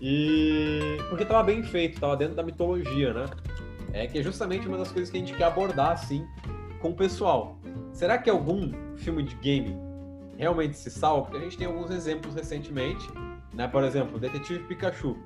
E. 0.00 0.98
Porque 1.08 1.24
tava 1.24 1.44
bem 1.44 1.62
feito, 1.62 2.00
tava 2.00 2.16
dentro 2.16 2.34
da 2.34 2.42
mitologia, 2.42 3.14
né? 3.14 3.26
É 3.92 4.06
que 4.08 4.18
é 4.18 4.22
justamente 4.22 4.66
uma 4.66 4.78
das 4.78 4.90
coisas 4.90 5.10
que 5.10 5.16
a 5.16 5.20
gente 5.20 5.34
quer 5.34 5.44
abordar, 5.44 5.92
assim, 5.92 6.26
com 6.80 6.90
o 6.90 6.94
pessoal. 6.94 7.58
Será 7.92 8.18
que 8.18 8.28
algum 8.28 8.72
filme 8.96 9.22
de 9.22 9.36
game 9.36 9.76
realmente 10.36 10.76
se 10.76 10.90
salva? 10.90 11.26
Porque 11.26 11.38
a 11.38 11.40
gente 11.42 11.58
tem 11.58 11.66
alguns 11.68 11.90
exemplos 11.90 12.34
recentemente, 12.34 13.06
né? 13.54 13.68
Por 13.68 13.84
exemplo, 13.84 14.18
Detetive 14.18 14.64
Pikachu. 14.64 15.16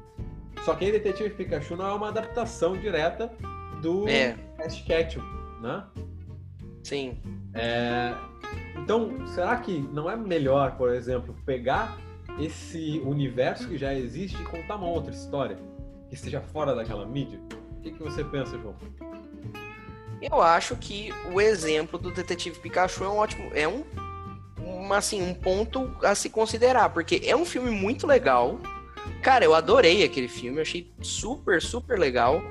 Só 0.62 0.75
que 0.75 0.84
aí 0.84 0.92
Detetive 0.92 1.30
Pikachu 1.30 1.76
não 1.76 1.86
é 1.86 1.92
uma 1.94 2.08
adaptação 2.08 2.76
direta 2.76 3.32
do 3.80 4.06
é. 4.06 4.36
Ash 4.58 4.80
Ketchum, 4.82 5.22
né? 5.60 5.84
Sim. 6.82 7.18
É, 7.54 8.14
então, 8.76 9.26
será 9.28 9.56
que 9.56 9.78
não 9.78 10.08
é 10.08 10.16
melhor, 10.16 10.76
por 10.76 10.94
exemplo, 10.94 11.34
pegar 11.44 11.98
esse 12.38 13.00
universo 13.04 13.68
que 13.68 13.78
já 13.78 13.94
existe 13.94 14.40
e 14.40 14.44
contar 14.44 14.76
uma 14.76 14.88
outra 14.88 15.12
história 15.12 15.58
que 16.08 16.14
esteja 16.14 16.40
fora 16.40 16.75
daquela 16.75 17.04
mídia? 17.06 17.40
O 17.78 17.80
que, 17.80 17.90
que 17.90 18.02
você 18.02 18.22
pensa, 18.22 18.58
João? 18.58 18.76
Eu 20.20 20.40
acho 20.40 20.76
que 20.76 21.12
o 21.32 21.40
exemplo 21.40 21.98
do 21.98 22.10
Detetive 22.10 22.58
Pikachu 22.58 23.04
é 23.04 23.08
um 23.08 23.16
ótimo, 23.16 23.50
é 23.54 23.68
um, 23.68 23.84
um 24.58 24.92
assim, 24.92 25.22
um 25.22 25.34
ponto 25.34 25.90
a 26.02 26.14
se 26.14 26.30
considerar, 26.30 26.90
porque 26.90 27.20
é 27.25 27.36
um 27.36 27.44
filme 27.44 27.70
muito 27.70 28.06
legal. 28.06 28.58
Cara, 29.22 29.44
eu 29.44 29.54
adorei 29.54 30.04
aquele 30.04 30.28
filme, 30.28 30.60
achei 30.60 30.92
super, 31.02 31.60
super 31.60 31.98
legal. 31.98 32.42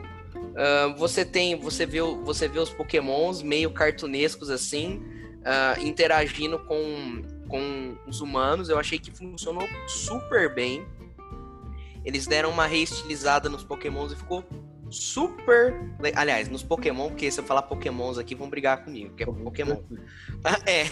Uh, 0.55 0.95
você 0.97 1.25
tem, 1.25 1.59
você 1.59 1.85
vê, 1.85 1.99
você 2.01 2.47
vê 2.47 2.59
os 2.59 2.69
Pokémons 2.69 3.41
meio 3.41 3.69
cartunescos 3.71 4.49
assim, 4.49 5.03
uh, 5.41 5.85
interagindo 5.85 6.57
com, 6.59 7.21
com 7.49 7.97
os 8.07 8.21
humanos. 8.21 8.69
Eu 8.69 8.79
achei 8.79 8.97
que 8.97 9.11
funcionou 9.11 9.67
super 9.87 10.53
bem. 10.53 10.85
Eles 12.05 12.25
deram 12.25 12.51
uma 12.51 12.67
reestilizada 12.67 13.49
nos 13.49 13.63
Pokémons 13.63 14.11
e 14.13 14.15
ficou 14.15 14.45
super. 14.89 15.73
Aliás, 16.15 16.49
nos 16.49 16.63
Pokémon, 16.63 17.09
porque 17.09 17.29
se 17.29 17.39
eu 17.39 17.43
falar 17.43 17.63
Pokémons 17.63 18.17
aqui, 18.17 18.35
vão 18.35 18.49
brigar 18.49 18.83
comigo, 18.83 19.13
é 19.17 19.25
Pokémon. 19.25 19.77
é. 20.65 20.85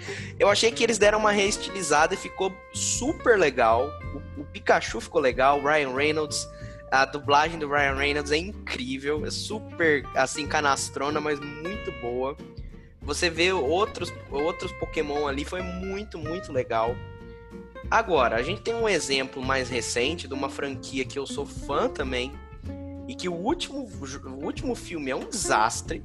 Eu 0.38 0.48
achei 0.48 0.70
que 0.70 0.84
eles 0.84 0.98
deram 0.98 1.18
uma 1.18 1.32
reestilizada 1.32 2.14
e 2.14 2.16
ficou 2.16 2.54
super 2.72 3.38
legal. 3.38 3.90
O, 4.14 4.42
o, 4.42 4.44
Pikachu 4.44 5.00
ficou 5.00 5.20
legal, 5.20 5.60
o 5.60 5.66
Ryan 5.66 5.94
Reynolds. 5.94 6.46
A 6.90 7.04
dublagem 7.04 7.58
do 7.58 7.68
Ryan 7.68 7.94
Reynolds 7.94 8.32
é 8.32 8.36
incrível, 8.36 9.24
é 9.26 9.30
super 9.30 10.04
assim, 10.14 10.46
canastrona, 10.46 11.20
mas 11.20 11.40
muito 11.40 11.92
boa. 12.00 12.36
Você 13.02 13.28
vê 13.30 13.52
outros, 13.52 14.12
outros 14.30 14.72
Pokémon 14.72 15.26
ali, 15.26 15.44
foi 15.44 15.62
muito, 15.62 16.18
muito 16.18 16.52
legal. 16.52 16.94
Agora, 17.90 18.36
a 18.36 18.42
gente 18.42 18.62
tem 18.62 18.74
um 18.74 18.88
exemplo 18.88 19.42
mais 19.42 19.68
recente 19.68 20.26
de 20.26 20.34
uma 20.34 20.48
franquia 20.48 21.04
que 21.04 21.18
eu 21.18 21.26
sou 21.26 21.46
fã 21.46 21.88
também, 21.88 22.32
e 23.08 23.14
que 23.14 23.28
o 23.28 23.34
último, 23.34 23.88
o 23.88 24.44
último 24.44 24.74
filme 24.74 25.10
é 25.10 25.16
um 25.16 25.28
desastre, 25.28 26.02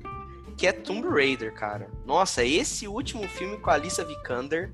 que 0.56 0.68
é 0.68 0.72
Tomb 0.72 1.08
Raider, 1.08 1.54
cara. 1.54 1.90
Nossa, 2.06 2.44
esse 2.44 2.88
último 2.88 3.28
filme 3.28 3.58
com 3.58 3.70
a 3.72 3.74
Alissa 3.74 4.06
Vikander 4.06 4.72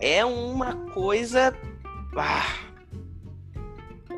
é 0.00 0.24
uma 0.24 0.74
coisa. 0.90 1.54
Ah. 2.16 2.67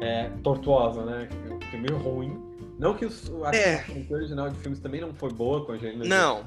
É 0.01 0.31
tortuosa, 0.43 1.05
né? 1.05 1.29
É 1.49 1.55
um 1.55 1.61
filme 1.61 1.89
ruim. 1.91 2.51
Não 2.79 2.95
que 2.95 3.05
o, 3.05 3.45
a 3.45 3.55
é. 3.55 3.85
original 4.11 4.49
de 4.49 4.57
filmes 4.57 4.81
também 4.81 5.01
não 5.01 5.13
foi 5.13 5.31
boa 5.31 5.65
com 5.65 5.73
a 5.73 5.75
Angelina 5.75 6.05
Não. 6.05 6.47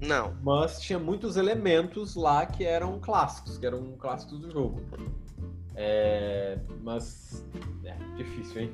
Não. 0.00 0.36
Mas 0.42 0.80
tinha 0.80 0.98
muitos 0.98 1.36
elementos 1.36 2.14
lá 2.14 2.46
que 2.46 2.64
eram 2.64 3.00
clássicos, 3.00 3.58
que 3.58 3.66
eram 3.66 3.96
clássicos 3.98 4.38
do 4.38 4.50
jogo. 4.50 4.80
É... 5.74 6.58
Mas. 6.82 7.44
É, 7.84 7.96
difícil, 8.16 8.62
hein? 8.62 8.72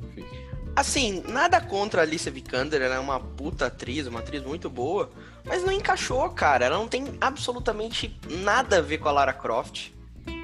Difícil. 0.00 0.38
Assim, 0.74 1.22
nada 1.28 1.60
contra 1.60 2.00
a 2.00 2.04
Alicia 2.04 2.32
Vikander, 2.32 2.80
ela 2.80 2.94
é 2.94 2.98
uma 2.98 3.20
puta 3.20 3.66
atriz, 3.66 4.06
uma 4.06 4.20
atriz 4.20 4.42
muito 4.42 4.70
boa, 4.70 5.10
mas 5.44 5.62
não 5.62 5.72
encaixou, 5.72 6.28
cara. 6.30 6.64
Ela 6.64 6.78
não 6.78 6.88
tem 6.88 7.16
absolutamente 7.20 8.18
nada 8.42 8.78
a 8.78 8.80
ver 8.80 8.98
com 8.98 9.08
a 9.08 9.12
Lara 9.12 9.32
Croft. 9.32 9.92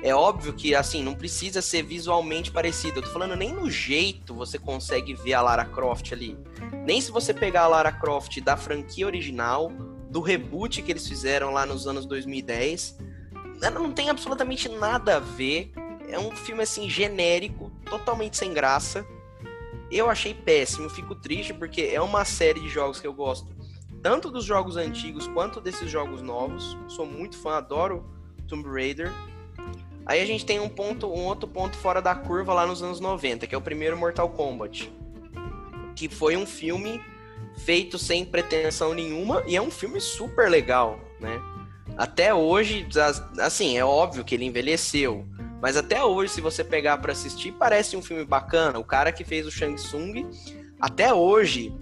É 0.03 0.15
óbvio 0.15 0.53
que, 0.53 0.75
assim, 0.75 1.03
não 1.03 1.15
precisa 1.15 1.61
ser 1.61 1.83
visualmente 1.83 2.51
parecido. 2.51 2.99
Eu 2.99 3.03
tô 3.03 3.11
falando 3.11 3.35
nem 3.35 3.53
no 3.53 3.71
jeito 3.71 4.35
você 4.35 4.59
consegue 4.59 5.15
ver 5.15 5.35
a 5.35 5.43
Lara 5.43 5.65
Croft 5.65 6.13
ali. 6.13 6.39
Nem 6.85 7.01
se 7.01 7.11
você 7.11 7.35
pegar 7.35 7.63
a 7.63 7.69
Lara 7.69 7.93
Croft 7.93 8.41
da 8.41 8.57
franquia 8.57 9.07
original, 9.07 9.73
do 10.09 10.21
reboot 10.21 10.83
que 10.83 10.93
eles 10.93 11.07
fizeram 11.07 11.53
lá 11.53 11.67
nos 11.67 11.87
anos 11.87 12.07
2010. 12.07 12.99
Ela 13.61 13.79
não 13.79 13.93
tem 13.93 14.09
absolutamente 14.09 14.69
nada 14.69 15.17
a 15.17 15.21
ver. 15.21 15.73
É 16.09 16.19
um 16.19 16.31
filme 16.31 16.63
assim 16.63 16.89
genérico, 16.89 17.71
totalmente 17.85 18.37
sem 18.37 18.55
graça. 18.55 19.05
Eu 19.91 20.09
achei 20.09 20.35
péssimo, 20.35 20.89
fico 20.89 21.15
triste 21.15 21.53
porque 21.53 21.83
é 21.83 22.01
uma 22.01 22.25
série 22.25 22.61
de 22.61 22.69
jogos 22.69 23.01
que 23.01 23.07
eu 23.07 23.13
gosto, 23.13 23.55
tanto 24.03 24.31
dos 24.31 24.45
jogos 24.45 24.77
antigos 24.77 25.27
quanto 25.29 25.61
desses 25.61 25.91
jogos 25.91 26.23
novos. 26.23 26.77
Sou 26.89 27.07
muito 27.07 27.37
fã, 27.39 27.57
adoro 27.57 28.05
Tomb 28.47 28.69
Raider. 28.69 29.13
Aí 30.09 30.23
a 30.23 30.27
gente 30.27 30.47
tem 30.47 30.59
um 30.59 30.71
ponto, 30.71 31.07
um 31.07 31.27
outro 31.27 31.47
ponto 31.47 31.77
fora 31.77 32.00
da 32.00 32.15
curva 32.15 32.55
lá 32.55 32.67
nos 32.67 32.83
anos 32.83 32.99
90, 32.99 33.47
que 33.47 33.55
é 33.55 33.59
o 33.59 33.61
primeiro 33.61 33.95
Mortal 33.95 34.31
Kombat, 34.31 34.91
que 35.95 36.09
foi 36.09 36.35
um 36.35 36.47
filme 36.47 36.99
feito 37.59 37.99
sem 37.99 38.25
pretensão 38.25 38.95
nenhuma 38.95 39.45
e 39.47 39.55
é 39.55 39.61
um 39.61 39.71
filme 39.71 40.00
super 40.00 40.49
legal, 40.49 40.99
né? 41.21 41.38
Até 41.95 42.33
hoje, 42.33 42.87
assim, 43.38 43.77
é 43.77 43.85
óbvio 43.85 44.25
que 44.25 44.35
ele 44.35 44.47
envelheceu, 44.47 45.27
mas 45.61 45.77
até 45.77 46.03
hoje, 46.03 46.33
se 46.33 46.41
você 46.41 46.65
pegar 46.65 46.97
para 46.99 47.12
assistir, 47.12 47.53
parece 47.53 47.95
um 47.95 48.03
filme 48.03 48.25
bacana. 48.25 48.79
O 48.79 48.85
cara 48.85 49.12
que 49.12 49.25
fez 49.25 49.47
o 49.47 49.50
Shang 49.50 49.75
Tsung, 49.75 50.31
até 50.81 51.12
hoje, 51.12 51.75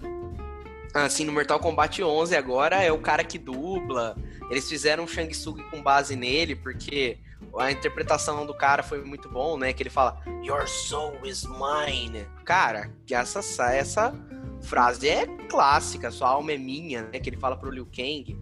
assim, 0.93 1.23
no 1.23 1.31
Mortal 1.31 1.59
Kombat 1.59 2.03
11 2.03 2.35
agora, 2.35 2.83
é 2.83 2.91
o 2.91 2.97
cara 2.97 3.23
que 3.23 3.37
dubla. 3.37 4.17
Eles 4.49 4.67
fizeram 4.67 5.05
o 5.05 5.07
Shang 5.07 5.31
Tsung 5.31 5.63
com 5.69 5.81
base 5.81 6.15
nele, 6.15 6.55
porque 6.55 7.19
a 7.57 7.71
interpretação 7.71 8.45
do 8.45 8.53
cara 8.53 8.83
foi 8.83 9.03
muito 9.03 9.29
bom, 9.29 9.57
né? 9.57 9.73
Que 9.73 9.83
ele 9.83 9.89
fala, 9.89 10.21
Your 10.43 10.67
soul 10.67 11.17
is 11.23 11.45
mine. 11.45 12.27
Cara, 12.45 12.91
que 13.05 13.15
essa, 13.15 13.39
essa 13.71 14.13
frase 14.61 15.07
é 15.09 15.25
clássica, 15.49 16.11
sua 16.11 16.29
alma 16.29 16.51
é 16.51 16.57
minha, 16.57 17.03
né? 17.03 17.19
Que 17.19 17.29
ele 17.29 17.37
fala 17.37 17.57
pro 17.57 17.71
Liu 17.71 17.85
Kang. 17.85 18.37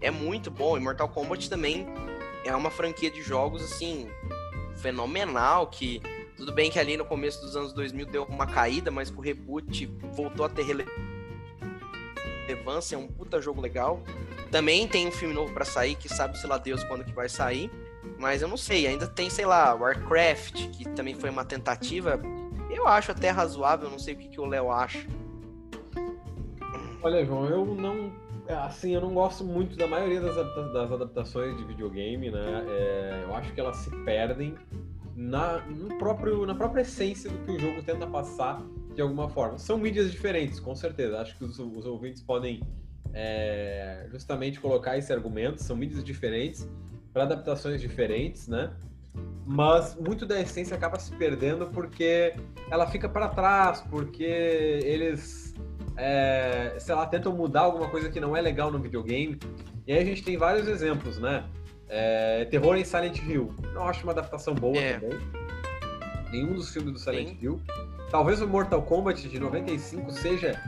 É 0.00 0.10
muito 0.10 0.50
bom. 0.50 0.76
E 0.76 0.80
Mortal 0.80 1.08
Kombat 1.08 1.48
também 1.48 1.86
é 2.44 2.54
uma 2.54 2.70
franquia 2.70 3.10
de 3.10 3.22
jogos, 3.22 3.62
assim, 3.62 4.08
fenomenal. 4.76 5.66
Que 5.66 6.00
tudo 6.36 6.52
bem 6.52 6.70
que 6.70 6.78
ali 6.78 6.96
no 6.96 7.04
começo 7.04 7.40
dos 7.40 7.56
anos 7.56 7.72
2000 7.72 8.06
deu 8.06 8.24
uma 8.24 8.46
caída, 8.46 8.90
mas 8.90 9.10
com 9.10 9.20
o 9.20 9.24
reboot 9.24 9.86
voltou 10.12 10.46
a 10.46 10.48
ter 10.48 10.64
relevância. 12.46 12.96
É 12.96 12.98
um 12.98 13.06
puta 13.06 13.40
jogo 13.40 13.60
legal. 13.60 14.02
Também 14.50 14.88
tem 14.88 15.06
um 15.06 15.12
filme 15.12 15.34
novo 15.34 15.52
para 15.52 15.64
sair, 15.64 15.94
que 15.94 16.08
sabe, 16.08 16.38
sei 16.38 16.48
lá, 16.48 16.58
Deus 16.58 16.82
quando 16.84 17.04
que 17.04 17.12
vai 17.12 17.28
sair. 17.28 17.70
Mas 18.18 18.42
eu 18.42 18.48
não 18.48 18.56
sei, 18.56 18.86
ainda 18.86 19.06
tem, 19.06 19.28
sei 19.30 19.46
lá, 19.46 19.74
Warcraft, 19.74 20.70
que 20.70 20.88
também 20.90 21.14
foi 21.14 21.30
uma 21.30 21.44
tentativa. 21.44 22.20
Eu 22.70 22.86
acho 22.86 23.10
até 23.12 23.30
razoável, 23.30 23.90
não 23.90 23.98
sei 23.98 24.14
o 24.14 24.16
que, 24.16 24.28
que 24.28 24.40
o 24.40 24.46
Léo 24.46 24.70
acha. 24.70 25.06
Olha, 27.02 27.24
João, 27.24 27.46
eu 27.46 27.64
não. 27.74 28.12
Assim, 28.64 28.94
eu 28.94 29.00
não 29.00 29.14
gosto 29.14 29.44
muito 29.44 29.76
da 29.76 29.86
maioria 29.86 30.20
das, 30.20 30.34
das 30.34 30.92
adaptações 30.92 31.56
de 31.56 31.64
videogame, 31.64 32.30
né? 32.30 32.64
É, 32.68 33.24
eu 33.24 33.34
acho 33.34 33.52
que 33.52 33.60
elas 33.60 33.76
se 33.76 33.90
perdem 34.04 34.56
na, 35.14 35.58
no 35.66 35.96
próprio, 35.98 36.44
na 36.46 36.54
própria 36.54 36.82
essência 36.82 37.30
do 37.30 37.38
que 37.44 37.52
o 37.52 37.58
jogo 37.58 37.82
tenta 37.82 38.06
passar 38.06 38.60
de 38.94 39.00
alguma 39.00 39.28
forma. 39.28 39.58
São 39.58 39.78
mídias 39.78 40.10
diferentes, 40.10 40.58
com 40.58 40.74
certeza. 40.74 41.20
Acho 41.20 41.36
que 41.38 41.44
os, 41.44 41.58
os 41.58 41.86
ouvintes 41.86 42.22
podem 42.22 42.60
é, 43.12 44.06
justamente 44.10 44.58
colocar 44.58 44.98
esse 44.98 45.12
argumento. 45.12 45.62
São 45.62 45.76
mídias 45.76 46.02
diferentes, 46.02 46.68
para 47.12 47.24
adaptações 47.24 47.80
diferentes, 47.80 48.48
né? 48.48 48.70
Mas 49.44 49.96
muito 49.96 50.24
da 50.24 50.40
essência 50.40 50.76
acaba 50.76 50.98
se 50.98 51.12
perdendo 51.16 51.66
porque 51.66 52.34
ela 52.70 52.86
fica 52.86 53.08
para 53.08 53.28
trás, 53.28 53.80
porque 53.90 54.22
eles 54.22 55.54
é, 55.96 56.76
sei 56.78 56.94
lá, 56.94 57.06
tentam 57.06 57.32
mudar 57.32 57.62
alguma 57.62 57.88
coisa 57.88 58.08
que 58.08 58.20
não 58.20 58.36
é 58.36 58.40
legal 58.40 58.70
no 58.70 58.78
videogame. 58.78 59.38
E 59.86 59.92
aí 59.92 59.98
a 59.98 60.04
gente 60.04 60.22
tem 60.22 60.36
vários 60.36 60.66
exemplos, 60.66 61.18
né? 61.18 61.44
É, 61.88 62.44
terror 62.46 62.76
em 62.76 62.84
Silent 62.84 63.18
Hill. 63.18 63.52
Não 63.74 63.88
acho 63.88 64.04
uma 64.04 64.12
adaptação 64.12 64.54
boa 64.54 64.78
é. 64.78 64.94
também. 64.94 65.18
Nenhum 66.30 66.54
dos 66.54 66.72
filmes 66.72 66.92
do 66.92 66.98
Silent 66.98 67.28
Sim. 67.28 67.38
Hill. 67.42 67.60
Talvez 68.10 68.40
o 68.40 68.46
Mortal 68.46 68.82
Kombat 68.82 69.28
de 69.28 69.38
95 69.38 70.10
seja 70.12 70.60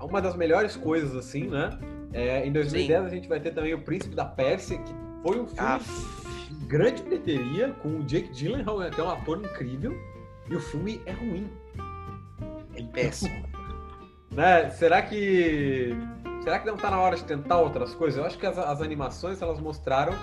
uma 0.00 0.20
das 0.20 0.36
melhores 0.36 0.76
coisas, 0.76 1.14
assim, 1.14 1.48
né? 1.48 1.78
É, 2.12 2.46
em 2.46 2.52
2010 2.52 3.00
Sim. 3.00 3.06
a 3.06 3.08
gente 3.08 3.28
vai 3.28 3.40
ter 3.40 3.50
também 3.52 3.74
o 3.74 3.82
Príncipe 3.82 4.14
da 4.14 4.24
Pérsia, 4.24 4.78
que 4.78 4.92
foi 5.22 5.40
um 5.40 5.46
filme 5.46 5.60
ah. 5.60 5.78
de 5.78 6.66
grande 6.66 7.02
bilheteria, 7.02 7.72
com 7.82 8.00
o 8.00 8.02
Jake 8.04 8.32
Gyllenhaal, 8.32 8.82
é 8.82 9.02
um 9.02 9.10
ator 9.10 9.38
incrível, 9.38 9.96
e 10.48 10.54
o 10.54 10.60
filme 10.60 11.00
é 11.06 11.12
ruim. 11.12 11.50
É 12.74 12.82
péssimo. 12.82 13.44
né? 14.30 14.70
Será 14.70 15.02
que 15.02 15.96
será 16.42 16.58
que 16.60 16.66
não 16.66 16.76
está 16.76 16.90
na 16.90 17.00
hora 17.00 17.16
de 17.16 17.24
tentar 17.24 17.58
outras 17.58 17.94
coisas? 17.94 18.18
Eu 18.18 18.24
acho 18.24 18.38
que 18.38 18.46
as, 18.46 18.58
as 18.58 18.80
animações 18.80 19.42
elas 19.42 19.58
mostraram 19.58 20.14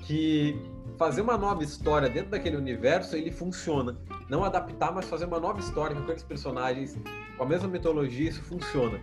que 0.00 0.60
fazer 0.98 1.20
uma 1.20 1.36
nova 1.36 1.62
história 1.62 2.08
dentro 2.08 2.30
daquele 2.30 2.56
universo 2.56 3.16
ele 3.16 3.30
funciona. 3.30 3.96
Não 4.28 4.44
adaptar, 4.44 4.92
mas 4.92 5.06
fazer 5.06 5.26
uma 5.26 5.38
nova 5.38 5.60
história 5.60 5.94
com 5.94 6.02
aqueles 6.02 6.22
personagens, 6.22 6.96
com 7.36 7.42
a 7.42 7.46
mesma 7.46 7.68
mitologia, 7.68 8.30
isso 8.30 8.42
funciona. 8.42 9.00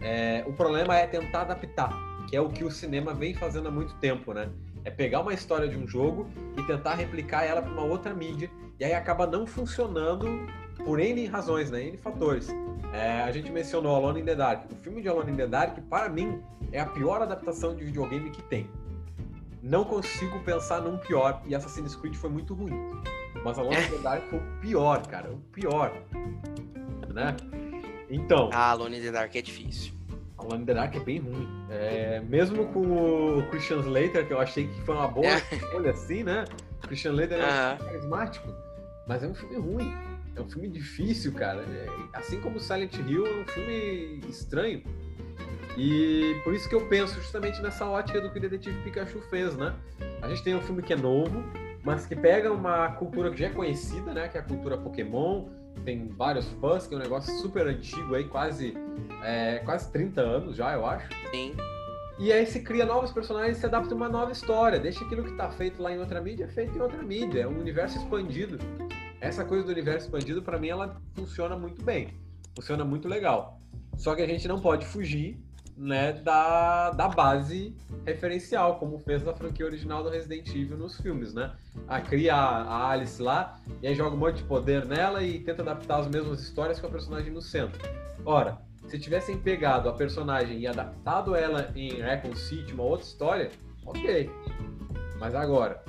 É, 0.00 0.44
o 0.46 0.52
problema 0.52 0.96
é 0.96 1.06
tentar 1.06 1.42
adaptar, 1.42 1.92
que 2.34 2.38
é 2.38 2.40
o 2.40 2.48
que 2.48 2.64
o 2.64 2.70
cinema 2.70 3.14
vem 3.14 3.32
fazendo 3.32 3.68
há 3.68 3.70
muito 3.70 3.94
tempo, 3.98 4.34
né? 4.34 4.50
É 4.84 4.90
pegar 4.90 5.20
uma 5.20 5.32
história 5.32 5.68
de 5.68 5.76
um 5.76 5.86
jogo 5.86 6.28
e 6.58 6.62
tentar 6.64 6.96
replicar 6.96 7.44
ela 7.44 7.62
para 7.62 7.70
uma 7.70 7.84
outra 7.84 8.12
mídia, 8.12 8.50
e 8.80 8.84
aí 8.84 8.92
acaba 8.92 9.24
não 9.24 9.46
funcionando 9.46 10.26
por 10.84 10.98
N 10.98 11.26
razões, 11.26 11.70
né? 11.70 11.84
N 11.84 11.96
fatores. 11.96 12.48
É, 12.92 13.22
a 13.22 13.30
gente 13.30 13.52
mencionou 13.52 13.94
Alone 13.94 14.20
in 14.20 14.24
the 14.24 14.34
Dark. 14.34 14.64
O 14.68 14.74
filme 14.82 15.00
de 15.00 15.08
Alone 15.08 15.30
in 15.30 15.36
the 15.36 15.46
Dark, 15.46 15.78
para 15.88 16.08
mim, 16.08 16.42
é 16.72 16.80
a 16.80 16.86
pior 16.86 17.22
adaptação 17.22 17.72
de 17.76 17.84
videogame 17.84 18.28
que 18.30 18.42
tem. 18.42 18.68
Não 19.62 19.84
consigo 19.84 20.40
pensar 20.40 20.80
num 20.80 20.98
pior, 20.98 21.40
e 21.46 21.54
Assassin's 21.54 21.94
Creed 21.94 22.16
foi 22.16 22.30
muito 22.30 22.52
ruim. 22.52 22.74
Mas 23.44 23.56
Alone 23.60 23.76
in 23.76 23.90
the 23.90 23.98
Dark 24.02 24.24
foi 24.24 24.40
o 24.40 24.60
pior, 24.60 25.06
cara, 25.06 25.30
o 25.30 25.38
pior. 25.52 25.92
Né? 27.14 27.36
Então. 28.10 28.50
Ah, 28.52 28.72
Alone 28.72 28.98
in 28.98 29.02
the 29.02 29.12
Dark 29.12 29.36
é 29.36 29.40
difícil. 29.40 29.93
Alone 30.44 30.62
in 30.62 30.66
the 30.66 30.74
Dark 30.74 30.94
é 30.94 31.00
bem 31.00 31.18
ruim. 31.18 31.48
É, 31.70 32.20
mesmo 32.20 32.66
com 32.66 33.38
o 33.38 33.48
Christian 33.50 33.80
Slater, 33.80 34.26
que 34.26 34.32
eu 34.32 34.40
achei 34.40 34.68
que 34.68 34.80
foi 34.82 34.94
uma 34.94 35.08
boa 35.08 35.26
é. 35.26 35.36
escolha 35.52 35.90
assim, 35.90 36.22
né? 36.22 36.44
O 36.82 36.86
Christian 36.86 37.12
Slater 37.12 37.38
é 37.38 37.74
um 37.74 37.84
carismático, 37.84 38.54
mas 39.06 39.22
é 39.22 39.26
um 39.26 39.34
filme 39.34 39.56
ruim. 39.56 39.92
É 40.36 40.40
um 40.40 40.48
filme 40.48 40.68
difícil, 40.68 41.32
cara. 41.32 41.62
É, 41.62 41.86
assim 42.12 42.40
como 42.40 42.58
Silent 42.58 42.94
Hill, 42.94 43.26
é 43.26 43.42
um 43.42 43.46
filme 43.46 44.20
estranho. 44.28 44.82
E 45.76 46.40
por 46.44 46.54
isso 46.54 46.68
que 46.68 46.74
eu 46.74 46.86
penso 46.88 47.14
justamente 47.14 47.60
nessa 47.60 47.84
ótica 47.84 48.20
do 48.20 48.30
que 48.30 48.38
o 48.38 48.40
Detetive 48.40 48.80
Pikachu 48.82 49.20
fez, 49.22 49.56
né? 49.56 49.74
A 50.22 50.28
gente 50.28 50.42
tem 50.42 50.54
um 50.54 50.60
filme 50.60 50.82
que 50.82 50.92
é 50.92 50.96
novo, 50.96 51.42
mas 51.82 52.06
que 52.06 52.14
pega 52.14 52.52
uma 52.52 52.92
cultura 52.92 53.30
que 53.30 53.38
já 53.38 53.46
é 53.46 53.50
conhecida, 53.50 54.12
né? 54.12 54.28
Que 54.28 54.38
é 54.38 54.40
a 54.40 54.44
cultura 54.44 54.78
Pokémon. 54.78 55.48
Tem 55.84 56.08
vários 56.08 56.46
fãs, 56.60 56.86
que 56.86 56.94
é 56.94 56.96
um 56.96 57.00
negócio 57.00 57.32
super 57.40 57.66
antigo 57.66 58.14
aí, 58.14 58.24
quase, 58.24 58.74
é, 59.22 59.58
quase 59.64 59.90
30 59.92 60.20
anos 60.20 60.56
já, 60.56 60.72
eu 60.72 60.86
acho. 60.86 61.08
Sim. 61.30 61.54
E 62.18 62.32
aí 62.32 62.46
se 62.46 62.60
cria 62.60 62.86
novos 62.86 63.12
personagens 63.12 63.56
e 63.56 63.60
se 63.60 63.66
adapta 63.66 63.94
uma 63.94 64.08
nova 64.08 64.32
história. 64.32 64.78
Deixa 64.78 65.04
aquilo 65.04 65.24
que 65.24 65.30
está 65.30 65.50
feito 65.50 65.82
lá 65.82 65.92
em 65.92 65.98
outra 65.98 66.20
mídia, 66.20 66.48
feito 66.48 66.78
em 66.78 66.80
outra 66.80 67.02
mídia. 67.02 67.40
É 67.40 67.48
um 67.48 67.58
universo 67.58 67.98
expandido 67.98 68.58
essa 69.24 69.42
coisa 69.42 69.64
do 69.64 69.72
universo 69.72 70.06
expandido, 70.06 70.42
para 70.42 70.58
mim, 70.58 70.68
ela 70.68 71.00
funciona 71.14 71.56
muito 71.56 71.82
bem. 71.82 72.08
Funciona 72.54 72.84
muito 72.84 73.08
legal. 73.08 73.58
Só 73.96 74.14
que 74.14 74.20
a 74.20 74.26
gente 74.26 74.46
não 74.46 74.60
pode 74.60 74.84
fugir 74.84 75.42
né, 75.76 76.12
da, 76.12 76.90
da 76.90 77.08
base 77.08 77.74
referencial, 78.06 78.78
como 78.78 78.98
fez 78.98 79.24
na 79.24 79.34
franquia 79.34 79.66
original 79.66 80.02
do 80.02 80.08
Resident 80.08 80.48
Evil 80.48 80.76
nos 80.76 81.00
filmes, 81.00 81.34
né? 81.34 81.52
A 81.88 82.00
cria 82.00 82.34
a 82.34 82.90
Alice 82.90 83.20
lá, 83.20 83.58
e 83.82 83.88
aí 83.88 83.94
joga 83.94 84.14
um 84.14 84.18
monte 84.18 84.36
de 84.36 84.44
poder 84.44 84.84
nela 84.84 85.22
e 85.22 85.40
tenta 85.40 85.62
adaptar 85.62 86.00
as 86.00 86.08
mesmas 86.08 86.40
histórias 86.40 86.80
com 86.80 86.86
a 86.86 86.90
personagem 86.90 87.32
no 87.32 87.42
centro. 87.42 87.80
Ora, 88.24 88.58
se 88.88 88.98
tivessem 88.98 89.38
pegado 89.38 89.88
a 89.88 89.92
personagem 89.92 90.60
e 90.60 90.66
adaptado 90.66 91.34
ela 91.34 91.70
em 91.74 92.00
Raccoon 92.00 92.36
City, 92.36 92.72
uma 92.72 92.84
outra 92.84 93.06
história, 93.06 93.50
ok. 93.84 94.30
Mas 95.18 95.34
agora, 95.34 95.82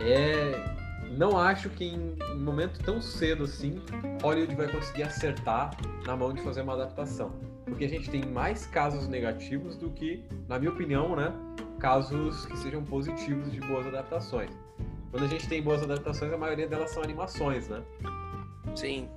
é 0.00 0.83
não 1.16 1.38
acho 1.38 1.70
que 1.70 1.84
em 1.84 2.16
um 2.32 2.40
momento 2.40 2.82
tão 2.82 3.00
cedo 3.00 3.44
assim, 3.44 3.80
Hollywood 4.22 4.54
vai 4.54 4.68
conseguir 4.68 5.04
acertar 5.04 5.76
na 6.06 6.16
mão 6.16 6.32
de 6.32 6.42
fazer 6.42 6.62
uma 6.62 6.74
adaptação. 6.74 7.32
Porque 7.64 7.84
a 7.84 7.88
gente 7.88 8.10
tem 8.10 8.24
mais 8.24 8.66
casos 8.66 9.08
negativos 9.08 9.76
do 9.76 9.90
que, 9.90 10.24
na 10.48 10.58
minha 10.58 10.70
opinião, 10.70 11.16
né, 11.16 11.32
casos 11.78 12.46
que 12.46 12.56
sejam 12.58 12.84
positivos 12.84 13.50
de 13.52 13.60
boas 13.60 13.86
adaptações. 13.86 14.50
Quando 15.10 15.24
a 15.24 15.28
gente 15.28 15.48
tem 15.48 15.62
boas 15.62 15.82
adaptações, 15.82 16.32
a 16.32 16.36
maioria 16.36 16.66
delas 16.66 16.90
são 16.90 17.02
animações, 17.02 17.68
né? 17.68 17.82
Sim. 18.74 19.08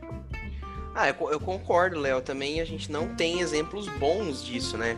Ah, 0.93 1.09
eu, 1.09 1.15
eu 1.31 1.39
concordo, 1.39 1.99
Léo. 1.99 2.21
Também 2.21 2.61
a 2.61 2.65
gente 2.65 2.91
não 2.91 3.15
tem 3.15 3.39
exemplos 3.39 3.87
bons 3.97 4.43
disso, 4.43 4.77
né? 4.77 4.97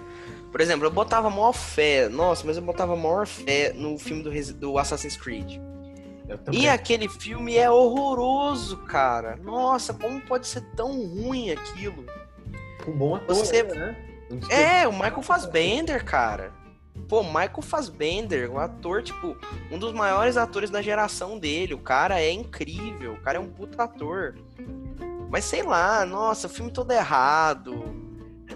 Por 0.51 0.59
exemplo, 0.59 0.85
eu 0.85 0.91
botava 0.91 1.29
maior 1.29 1.53
fé, 1.53 2.09
nossa, 2.09 2.45
mas 2.45 2.57
eu 2.57 2.63
botava 2.63 2.95
maior 2.95 3.27
fé 3.27 3.71
no 3.73 3.97
filme 3.97 4.23
do, 4.23 4.53
do 4.55 4.77
Assassin's 4.77 5.15
Creed. 5.15 5.59
E 6.51 6.67
aquele 6.67 7.09
filme 7.09 7.55
é 7.55 7.69
horroroso, 7.69 8.77
cara. 8.77 9.35
Nossa, 9.37 9.93
como 9.93 10.21
pode 10.21 10.47
ser 10.47 10.61
tão 10.75 11.07
ruim 11.07 11.51
aquilo? 11.51 12.05
Com 12.83 12.91
um 12.91 12.97
bom 12.97 13.15
ator, 13.15 13.35
Você... 13.35 13.63
né? 13.63 13.95
É, 14.49 14.87
o 14.87 14.91
Michael 14.91 15.21
Fassbender, 15.23 16.05
cara. 16.05 16.53
Pô, 17.07 17.23
Michael 17.23 17.61
Fassbender, 17.61 18.51
um 18.51 18.59
ator, 18.59 19.01
tipo, 19.01 19.35
um 19.71 19.79
dos 19.79 19.93
maiores 19.93 20.37
atores 20.37 20.69
da 20.69 20.81
geração 20.81 21.39
dele. 21.39 21.73
O 21.73 21.79
cara 21.79 22.21
é 22.21 22.31
incrível, 22.31 23.13
o 23.13 23.21
cara 23.21 23.37
é 23.37 23.41
um 23.41 23.49
puta 23.49 23.83
ator. 23.83 24.35
Mas 25.29 25.45
sei 25.45 25.63
lá, 25.63 26.05
nossa, 26.05 26.47
o 26.47 26.49
filme 26.49 26.71
todo 26.71 26.91
errado. 26.91 27.95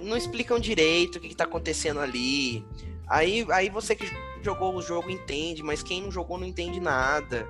Não 0.01 0.17
explicam 0.17 0.59
direito 0.59 1.15
o 1.15 1.19
que, 1.19 1.29
que 1.29 1.35
tá 1.35 1.45
acontecendo 1.45 1.99
ali. 1.99 2.65
Aí, 3.07 3.45
aí 3.51 3.69
você 3.69 3.95
que 3.95 4.05
jogou 4.43 4.75
o 4.75 4.81
jogo 4.81 5.09
entende, 5.09 5.63
mas 5.63 5.81
quem 5.81 6.01
não 6.01 6.11
jogou 6.11 6.37
não 6.37 6.45
entende 6.45 6.79
nada. 6.79 7.47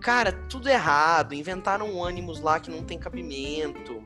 Cara, 0.00 0.32
tudo 0.32 0.68
errado. 0.68 1.34
Inventaram 1.34 1.90
um 1.90 2.02
ânimos 2.02 2.40
lá 2.40 2.60
que 2.60 2.70
não 2.70 2.84
tem 2.84 2.98
cabimento. 2.98 4.02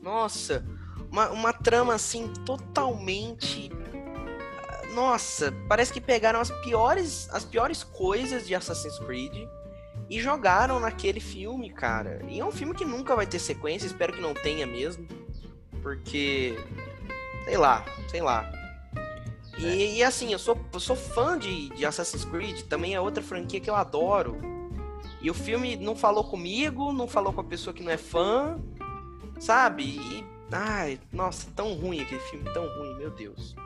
Nossa, 0.00 0.64
uma, 1.10 1.30
uma 1.30 1.52
trama 1.52 1.94
assim 1.94 2.32
totalmente. 2.44 3.70
Nossa, 4.94 5.52
parece 5.68 5.92
que 5.92 6.00
pegaram 6.00 6.40
as 6.40 6.50
piores, 6.62 7.28
as 7.32 7.44
piores 7.44 7.82
coisas 7.82 8.46
de 8.46 8.54
Assassin's 8.54 8.98
Creed 9.00 9.34
e 10.08 10.20
jogaram 10.20 10.78
naquele 10.78 11.20
filme, 11.20 11.70
cara. 11.70 12.20
E 12.28 12.38
é 12.38 12.44
um 12.44 12.52
filme 12.52 12.74
que 12.74 12.84
nunca 12.84 13.16
vai 13.16 13.26
ter 13.26 13.38
sequência, 13.38 13.86
espero 13.86 14.12
que 14.12 14.20
não 14.20 14.34
tenha 14.34 14.66
mesmo. 14.66 15.06
Porque. 15.82 16.56
Sei 17.44 17.56
lá, 17.56 17.84
sei 18.08 18.22
lá. 18.22 18.50
E, 19.58 19.66
é. 19.66 19.94
e 19.96 20.02
assim, 20.02 20.32
eu 20.32 20.38
sou, 20.38 20.58
eu 20.72 20.80
sou 20.80 20.96
fã 20.96 21.38
de, 21.38 21.68
de 21.70 21.84
Assassin's 21.84 22.24
Creed, 22.24 22.62
também 22.62 22.94
é 22.94 23.00
outra 23.00 23.22
franquia 23.22 23.60
que 23.60 23.70
eu 23.70 23.74
adoro. 23.74 24.36
E 25.20 25.30
o 25.30 25.34
filme 25.34 25.76
não 25.76 25.96
falou 25.96 26.24
comigo, 26.24 26.92
não 26.92 27.08
falou 27.08 27.32
com 27.32 27.40
a 27.40 27.44
pessoa 27.44 27.72
que 27.72 27.82
não 27.82 27.90
é 27.90 27.96
fã, 27.96 28.58
sabe? 29.40 29.84
E, 29.84 30.24
ai, 30.52 31.00
nossa, 31.12 31.50
tão 31.56 31.74
ruim 31.74 32.00
aquele 32.00 32.20
filme, 32.20 32.44
tão 32.52 32.66
ruim, 32.78 32.96
meu 32.98 33.10
Deus. 33.10 33.54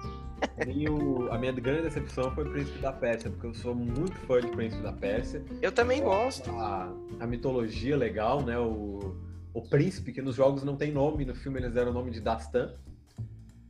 E 0.68 0.88
o, 0.88 1.28
a 1.32 1.36
minha 1.36 1.50
grande 1.50 1.82
decepção 1.82 2.30
foi 2.32 2.44
o 2.44 2.50
Príncipe 2.52 2.78
da 2.78 2.92
Pérsia, 2.92 3.28
porque 3.28 3.46
eu 3.46 3.54
sou 3.54 3.74
muito 3.74 4.14
fã 4.20 4.40
de 4.40 4.46
Príncipe 4.46 4.82
da 4.84 4.92
Pérsia. 4.92 5.42
Eu 5.60 5.72
também 5.72 6.00
gosto. 6.00 6.48
A, 6.50 6.92
a 7.18 7.26
mitologia 7.26 7.96
legal, 7.96 8.40
né? 8.42 8.56
O, 8.56 9.16
o 9.52 9.62
príncipe, 9.62 10.12
que 10.12 10.22
nos 10.22 10.36
jogos 10.36 10.62
não 10.62 10.76
tem 10.76 10.92
nome, 10.92 11.24
no 11.24 11.34
filme 11.34 11.58
eles 11.58 11.72
deram 11.72 11.90
o 11.90 11.94
nome 11.94 12.12
de 12.12 12.20
Dastan. 12.20 12.72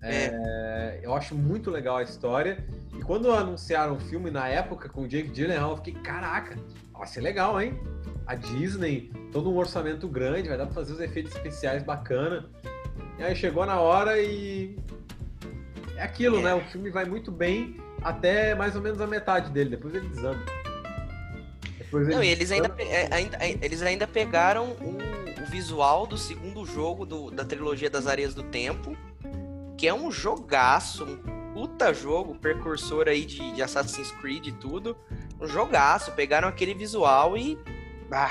É. 0.03 0.31
É, 0.33 1.01
eu 1.03 1.15
acho 1.15 1.35
muito 1.35 1.71
legal 1.71 1.97
a 1.97 2.03
história. 2.03 2.65
E 2.97 3.03
quando 3.03 3.33
anunciaram 3.33 3.97
o 3.97 4.01
filme 4.01 4.31
na 4.31 4.49
época 4.49 4.89
com 4.89 5.03
o 5.03 5.09
Jake 5.09 5.29
Gyllenhaal, 5.29 5.73
eu 5.73 5.77
fiquei, 5.77 5.95
caraca, 5.95 6.57
vai 6.93 7.07
ser 7.07 7.21
legal, 7.21 7.61
hein? 7.61 7.79
A 8.27 8.35
Disney, 8.35 9.11
todo 9.33 9.51
um 9.51 9.57
orçamento 9.57 10.07
grande, 10.07 10.49
vai 10.49 10.59
dar 10.59 10.67
pra 10.67 10.75
fazer 10.75 10.93
os 10.93 11.01
efeitos 11.01 11.35
especiais 11.35 11.83
bacana. 11.83 12.49
E 13.19 13.23
aí 13.23 13.35
chegou 13.35 13.65
na 13.65 13.81
hora 13.81 14.21
e. 14.21 14.77
É 15.97 16.03
aquilo, 16.03 16.39
é. 16.39 16.43
né? 16.43 16.55
O 16.55 16.61
filme 16.67 16.91
vai 16.91 17.05
muito 17.05 17.33
bem 17.33 17.77
até 18.03 18.55
mais 18.55 18.77
ou 18.77 18.83
menos 18.83 19.01
a 19.01 19.07
metade 19.07 19.51
dele, 19.51 19.71
depois 19.71 19.95
ele 19.95 20.09
desanda. 20.09 20.39
Depois 21.79 22.07
ele 22.07 22.17
Não, 22.17 22.23
e 22.23 22.29
eles 22.29 22.53
ainda, 22.53 22.73
é, 22.79 23.09
ainda, 23.13 23.39
eles 23.65 23.83
ainda 23.83 24.07
pegaram 24.07 24.73
o, 24.81 24.99
o 25.43 25.47
visual 25.47 26.07
do 26.07 26.17
segundo 26.17 26.65
jogo 26.67 27.05
do, 27.05 27.31
da 27.31 27.45
trilogia 27.45 27.91
das 27.91 28.07
Areias 28.07 28.35
do 28.35 28.43
Tempo, 28.43 28.97
que 29.79 29.87
é 29.87 29.95
um 29.95 30.11
jogaço, 30.11 31.05
um 31.05 31.53
puta 31.55 31.95
jogo, 31.95 32.35
precursor 32.35 33.09
aí 33.09 33.25
de, 33.25 33.53
de 33.53 33.63
Assassin's 33.63 34.11
Creed 34.11 34.49
e 34.49 34.53
tudo 34.53 34.97
um 35.41 35.47
jogaço, 35.47 36.13
pegaram 36.13 36.49
aquele 36.49 36.75
visual 36.75 37.37
e. 37.37 37.57
Ah. 38.11 38.31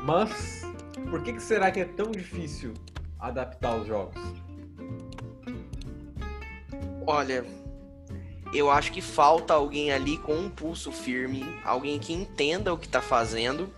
Mas 0.00 0.62
por 1.10 1.22
que, 1.22 1.32
que 1.32 1.42
será 1.42 1.70
que 1.70 1.80
é 1.80 1.84
tão 1.84 2.12
difícil 2.12 2.74
adaptar 3.18 3.76
os 3.76 3.88
jogos? 3.88 4.14
Olha, 7.04 7.44
eu 8.52 8.70
acho 8.70 8.92
que 8.92 9.00
falta 9.00 9.54
alguém 9.54 9.92
ali 9.92 10.16
com 10.18 10.34
um 10.34 10.48
pulso 10.48 10.92
firme, 10.92 11.44
alguém 11.64 11.98
que 11.98 12.12
entenda 12.12 12.72
o 12.72 12.78
que 12.78 12.88
tá 12.88 13.00
fazendo 13.00 13.72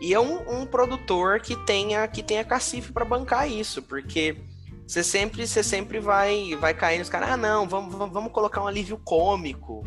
E 0.00 0.14
é 0.14 0.20
um, 0.20 0.62
um 0.62 0.66
produtor 0.66 1.40
que 1.40 1.56
tenha, 1.64 2.06
que 2.06 2.22
tenha 2.22 2.44
cacife 2.44 2.92
para 2.92 3.04
bancar 3.04 3.50
isso, 3.50 3.82
porque 3.82 4.36
você 4.86 5.02
sempre, 5.02 5.46
você 5.46 5.62
sempre 5.62 5.98
vai, 5.98 6.54
vai 6.56 6.74
cair 6.74 6.98
nos 6.98 7.08
caras, 7.08 7.30
ah, 7.30 7.36
não, 7.36 7.66
vamos, 7.66 7.94
vamos 7.94 8.32
colocar 8.32 8.62
um 8.62 8.66
alívio 8.66 8.98
cômico, 8.98 9.84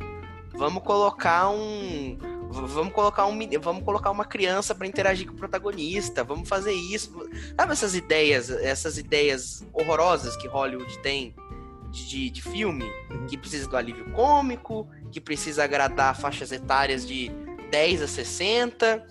vamos 0.53 0.83
colocar 0.83 1.49
um. 1.49 2.17
Vamos 2.49 2.93
colocar, 2.93 3.25
um, 3.25 3.37
vamos 3.59 3.83
colocar 3.83 4.09
uma 4.09 4.23
criança 4.23 4.73
para 4.73 4.87
interagir 4.87 5.27
com 5.27 5.33
o 5.33 5.37
protagonista, 5.37 6.23
vamos 6.23 6.47
fazer 6.47 6.71
isso. 6.71 7.11
Sabe 7.59 7.73
essas 7.73 7.93
ideias, 7.93 8.49
essas 8.49 8.97
ideias 8.97 9.65
horrorosas 9.73 10.37
que 10.37 10.47
Hollywood 10.47 10.97
tem 10.99 11.35
de, 11.91 12.29
de 12.29 12.41
filme? 12.41 12.85
Uhum. 13.11 13.27
Que 13.27 13.37
precisa 13.37 13.67
do 13.67 13.75
alívio 13.75 14.09
cômico, 14.11 14.87
que 15.11 15.19
precisa 15.19 15.65
agradar 15.65 16.15
faixas 16.15 16.53
etárias 16.53 17.05
de 17.05 17.29
10 17.69 18.03
a 18.03 18.07
60. 18.07 19.05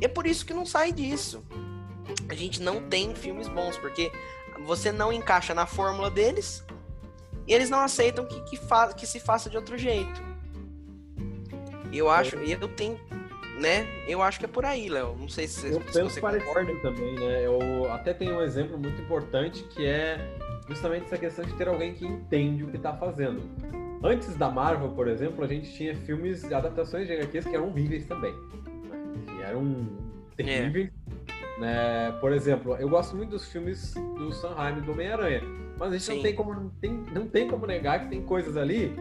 E 0.00 0.04
é 0.04 0.08
por 0.08 0.26
isso 0.26 0.44
que 0.44 0.52
não 0.52 0.66
sai 0.66 0.92
disso. 0.92 1.44
A 2.28 2.34
gente 2.34 2.60
não 2.60 2.82
tem 2.88 3.14
filmes 3.14 3.48
bons, 3.48 3.76
porque 3.76 4.10
você 4.64 4.92
não 4.92 5.12
encaixa 5.12 5.54
na 5.54 5.66
fórmula 5.66 6.10
deles 6.10 6.64
e 7.46 7.52
eles 7.52 7.68
não 7.68 7.80
aceitam 7.80 8.24
que, 8.26 8.40
que, 8.42 8.56
fa 8.56 8.92
que 8.92 9.06
se 9.06 9.18
faça 9.18 9.50
de 9.50 9.56
outro 9.56 9.76
jeito. 9.76 10.22
Eu 11.92 12.08
acho, 12.08 12.36
e 12.38 12.52
eu 12.52 12.68
tenho, 12.68 12.98
né? 13.58 13.86
Eu 14.06 14.22
acho 14.22 14.38
que 14.38 14.44
é 14.44 14.48
por 14.48 14.64
aí, 14.64 14.88
Léo. 14.88 15.16
Não 15.18 15.28
sei 15.28 15.48
se, 15.48 15.66
eu 15.66 15.80
se 15.80 15.80
penso 15.80 16.10
você 16.10 16.20
concorda. 16.20 16.72
também, 16.80 17.14
né? 17.16 17.44
Eu 17.44 17.92
até 17.92 18.14
tenho 18.14 18.36
um 18.36 18.42
exemplo 18.42 18.78
muito 18.78 19.00
importante 19.02 19.64
que 19.64 19.84
é 19.84 20.18
justamente 20.68 21.06
essa 21.06 21.18
questão 21.18 21.44
de 21.44 21.52
ter 21.54 21.66
alguém 21.66 21.94
que 21.94 22.06
entende 22.06 22.62
o 22.62 22.68
que 22.68 22.76
está 22.76 22.96
fazendo. 22.96 23.42
Antes 24.02 24.36
da 24.36 24.48
Marvel, 24.48 24.90
por 24.90 25.08
exemplo, 25.08 25.44
a 25.44 25.48
gente 25.48 25.72
tinha 25.72 25.94
filmes 25.94 26.44
adaptações 26.44 27.06
de 27.06 27.12
HQs 27.12 27.46
que 27.46 27.54
eram 27.54 27.68
horríveis 27.68 28.06
também. 28.06 28.32
Que 29.26 29.42
eram 29.42 29.88
terríveis. 30.36 30.90
Né? 31.60 32.10
Por 32.20 32.32
exemplo, 32.32 32.74
eu 32.76 32.88
gosto 32.88 33.14
muito 33.14 33.30
dos 33.30 33.46
filmes 33.52 33.92
do 33.92 34.32
Sam 34.32 34.54
Raimi 34.54 34.80
do 34.80 34.92
Homem-Aranha. 34.92 35.42
Mas 35.78 35.90
a 35.90 35.92
gente 35.92 36.04
Sim. 36.04 36.14
não 36.14 36.22
tem, 36.22 36.34
como, 36.34 36.70
tem, 36.80 36.92
não 37.12 37.28
tem 37.28 37.48
como 37.48 37.66
negar 37.66 38.00
que 38.00 38.08
tem 38.08 38.22
coisas 38.22 38.56
ali 38.56 38.96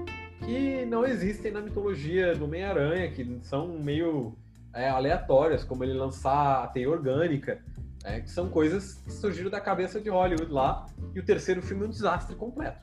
que 0.45 0.86
não 0.86 1.06
existem 1.06 1.52
na 1.52 1.62
mitologia 1.62 2.36
do 2.36 2.45
Homem-Aranha, 2.45 3.10
que 3.12 3.39
são 3.43 3.67
meio 3.80 4.36
é, 4.74 4.89
aleatórias, 4.89 5.63
como 5.63 5.84
ele 5.84 5.93
lançar 5.93 6.63
a 6.63 6.67
teia 6.67 6.89
orgânica, 6.89 7.62
é, 8.04 8.19
que 8.19 8.30
são 8.30 8.50
coisas 8.50 8.95
que 9.06 9.12
surgiram 9.12 9.50
da 9.50 9.62
cabeça 9.62 10.00
de 10.00 10.10
Hollywood 10.10 10.52
lá, 10.52 10.86
e 11.13 11.19
o 11.19 11.24
terceiro 11.24 11.62
filme 11.62 11.84
é 11.84 11.88
um 11.88 11.89
desastre 11.89 12.36
completo. 12.36 12.80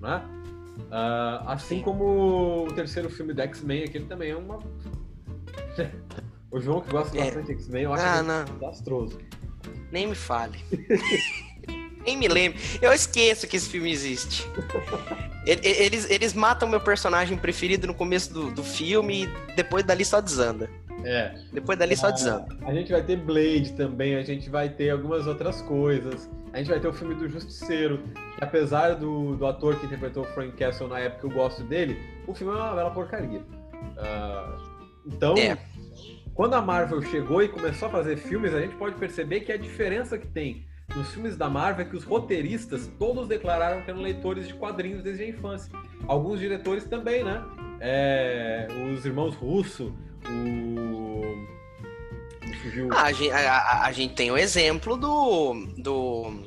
Né? 0.00 0.22
Ah, 0.90 1.42
assim 1.46 1.78
Sim. 1.78 1.82
como 1.82 2.66
o 2.66 2.72
terceiro 2.72 3.08
filme 3.10 3.32
do 3.32 3.40
X-Men, 3.42 3.84
aquele 3.84 4.06
também 4.06 4.30
é 4.30 4.36
uma. 4.36 4.58
O 6.58 6.60
João, 6.60 6.80
que 6.80 6.90
gosta 6.90 7.16
É. 7.18 7.24
bastante 7.24 7.46
de 7.46 7.52
X-Men, 7.52 7.82
eu 7.84 7.92
acho 7.92 8.04
Ah, 8.04 8.22
não. 8.22 8.44
desastroso. 8.44 9.18
Nem 9.90 10.06
me 10.08 10.14
fale. 10.14 10.58
Nem 12.04 12.16
me 12.16 12.28
lembre. 12.28 12.58
Eu 12.80 12.92
esqueço 12.92 13.48
que 13.48 13.56
esse 13.56 13.68
filme 13.68 13.90
existe. 13.90 14.46
Eles, 15.44 16.08
eles 16.08 16.34
matam 16.34 16.68
meu 16.68 16.80
personagem 16.80 17.36
preferido 17.36 17.86
no 17.86 17.94
começo 17.94 18.32
do, 18.32 18.50
do 18.52 18.62
filme 18.62 19.24
e 19.24 19.54
depois 19.56 19.84
dali 19.84 20.04
só 20.04 20.20
desanda. 20.20 20.70
É. 21.04 21.34
Depois 21.52 21.76
dali 21.78 21.96
só 21.96 22.10
desanda. 22.12 22.46
A 22.64 22.72
gente 22.72 22.92
vai 22.92 23.02
ter 23.02 23.16
Blade 23.16 23.72
também, 23.72 24.14
a 24.16 24.22
gente 24.22 24.48
vai 24.48 24.68
ter 24.68 24.90
algumas 24.90 25.26
outras 25.26 25.60
coisas. 25.62 26.30
A 26.52 26.58
gente 26.58 26.68
vai 26.70 26.78
ter 26.80 26.86
o 26.88 26.92
filme 26.92 27.14
do 27.16 27.28
Justiceiro, 27.28 27.98
que 28.38 28.42
apesar 28.44 28.94
do, 28.94 29.34
do 29.36 29.44
ator 29.46 29.76
que 29.78 29.86
interpretou 29.86 30.22
o 30.22 30.26
Frank 30.26 30.56
Castle 30.56 30.88
na 30.88 31.00
época, 31.00 31.26
eu 31.26 31.30
gosto 31.30 31.62
dele, 31.64 31.98
o 32.26 32.34
filme 32.34 32.52
é 32.52 32.56
uma 32.56 32.74
bela 32.74 32.90
porcaria. 32.92 33.42
Ah, 33.98 34.56
então, 35.06 35.34
É. 35.36 35.58
quando 36.36 36.54
a 36.54 36.60
Marvel 36.62 37.00
chegou 37.02 37.42
e 37.42 37.48
começou 37.48 37.88
a 37.88 37.90
fazer 37.90 38.16
filmes, 38.16 38.52
a 38.54 38.60
gente 38.60 38.76
pode 38.76 38.94
perceber 38.96 39.40
que 39.40 39.50
a 39.50 39.56
diferença 39.56 40.18
que 40.18 40.26
tem 40.26 40.66
nos 40.94 41.10
filmes 41.12 41.36
da 41.36 41.48
Marvel 41.48 41.84
é 41.84 41.88
que 41.88 41.96
os 41.96 42.04
roteiristas 42.04 42.86
todos 42.98 43.26
declararam 43.26 43.82
que 43.82 43.90
eram 43.90 44.00
leitores 44.00 44.46
de 44.46 44.54
quadrinhos 44.54 45.02
desde 45.02 45.24
a 45.24 45.28
infância. 45.28 45.72
Alguns 46.06 46.38
diretores 46.38 46.84
também, 46.84 47.24
né? 47.24 47.42
É, 47.80 48.68
os 48.94 49.04
irmãos 49.04 49.34
Russo, 49.34 49.92
o. 50.28 51.16
Ah, 52.90 53.04
a, 53.04 53.12
gente, 53.12 53.30
a- 53.32 53.82
a- 53.84 53.92
gente 53.92 54.14
tem 54.14 54.30
o 54.30 54.36
exemplo 54.36 54.96
do. 54.96 55.54
do. 55.78 56.42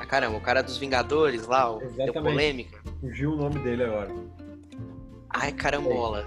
Ah, 0.00 0.06
caramba, 0.06 0.36
o 0.36 0.40
cara 0.40 0.62
dos 0.62 0.76
Vingadores 0.78 1.46
lá, 1.46 1.70
o, 1.70 1.80
deu 1.80 2.12
polêmica. 2.12 2.78
Fugiu 3.00 3.32
o 3.32 3.36
nome 3.36 3.58
dele 3.60 3.84
agora. 3.84 4.14
Ai, 5.30 5.52
carambola. 5.52 6.24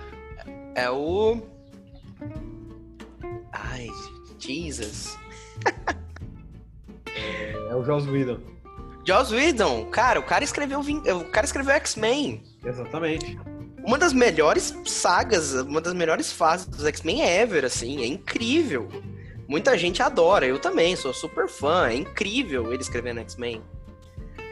É 0.76 0.90
o. 0.90 1.42
Ai, 3.52 3.90
Jesus. 4.40 5.18
É 7.70 7.76
o 7.76 7.84
Joss 7.84 8.08
Whedon. 8.10 8.40
Joss 9.06 9.34
Whedon, 9.34 9.86
cara, 9.86 10.20
o 10.20 10.24
cara 10.24 10.44
escreveu 10.44 10.80
o 10.80 11.26
cara 11.32 11.46
escreveu 11.46 11.74
X-Men. 11.76 12.44
Exatamente. 12.64 13.40
Uma 13.86 13.98
das 13.98 14.12
melhores 14.12 14.76
sagas, 14.86 15.54
uma 15.54 15.80
das 15.80 15.94
melhores 15.94 16.32
fases 16.32 16.66
dos 16.66 16.86
X-Men 16.86 17.22
ever, 17.22 17.64
assim, 17.64 18.02
é 18.02 18.06
incrível. 18.06 18.90
Muita 19.48 19.78
gente 19.78 20.04
adora, 20.04 20.46
eu 20.46 20.60
também, 20.60 20.94
sou 20.98 21.14
super 21.14 21.48
fã, 21.48 21.88
é 21.88 21.96
incrível 21.96 22.74
ele 22.74 22.82
escrevendo 22.82 23.22
X-Men. 23.22 23.62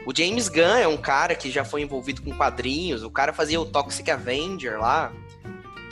O 0.06 0.16
James 0.16 0.48
Gunn 0.48 0.76
é 0.76 0.88
um 0.88 0.96
cara 0.96 1.34
que 1.34 1.50
já 1.50 1.64
foi 1.64 1.82
envolvido 1.82 2.22
com 2.22 2.34
quadrinhos, 2.34 3.02
o 3.02 3.10
cara 3.10 3.32
fazia 3.32 3.60
o 3.60 3.66
Toxic 3.66 4.10
Avenger 4.10 4.80
lá, 4.80 5.12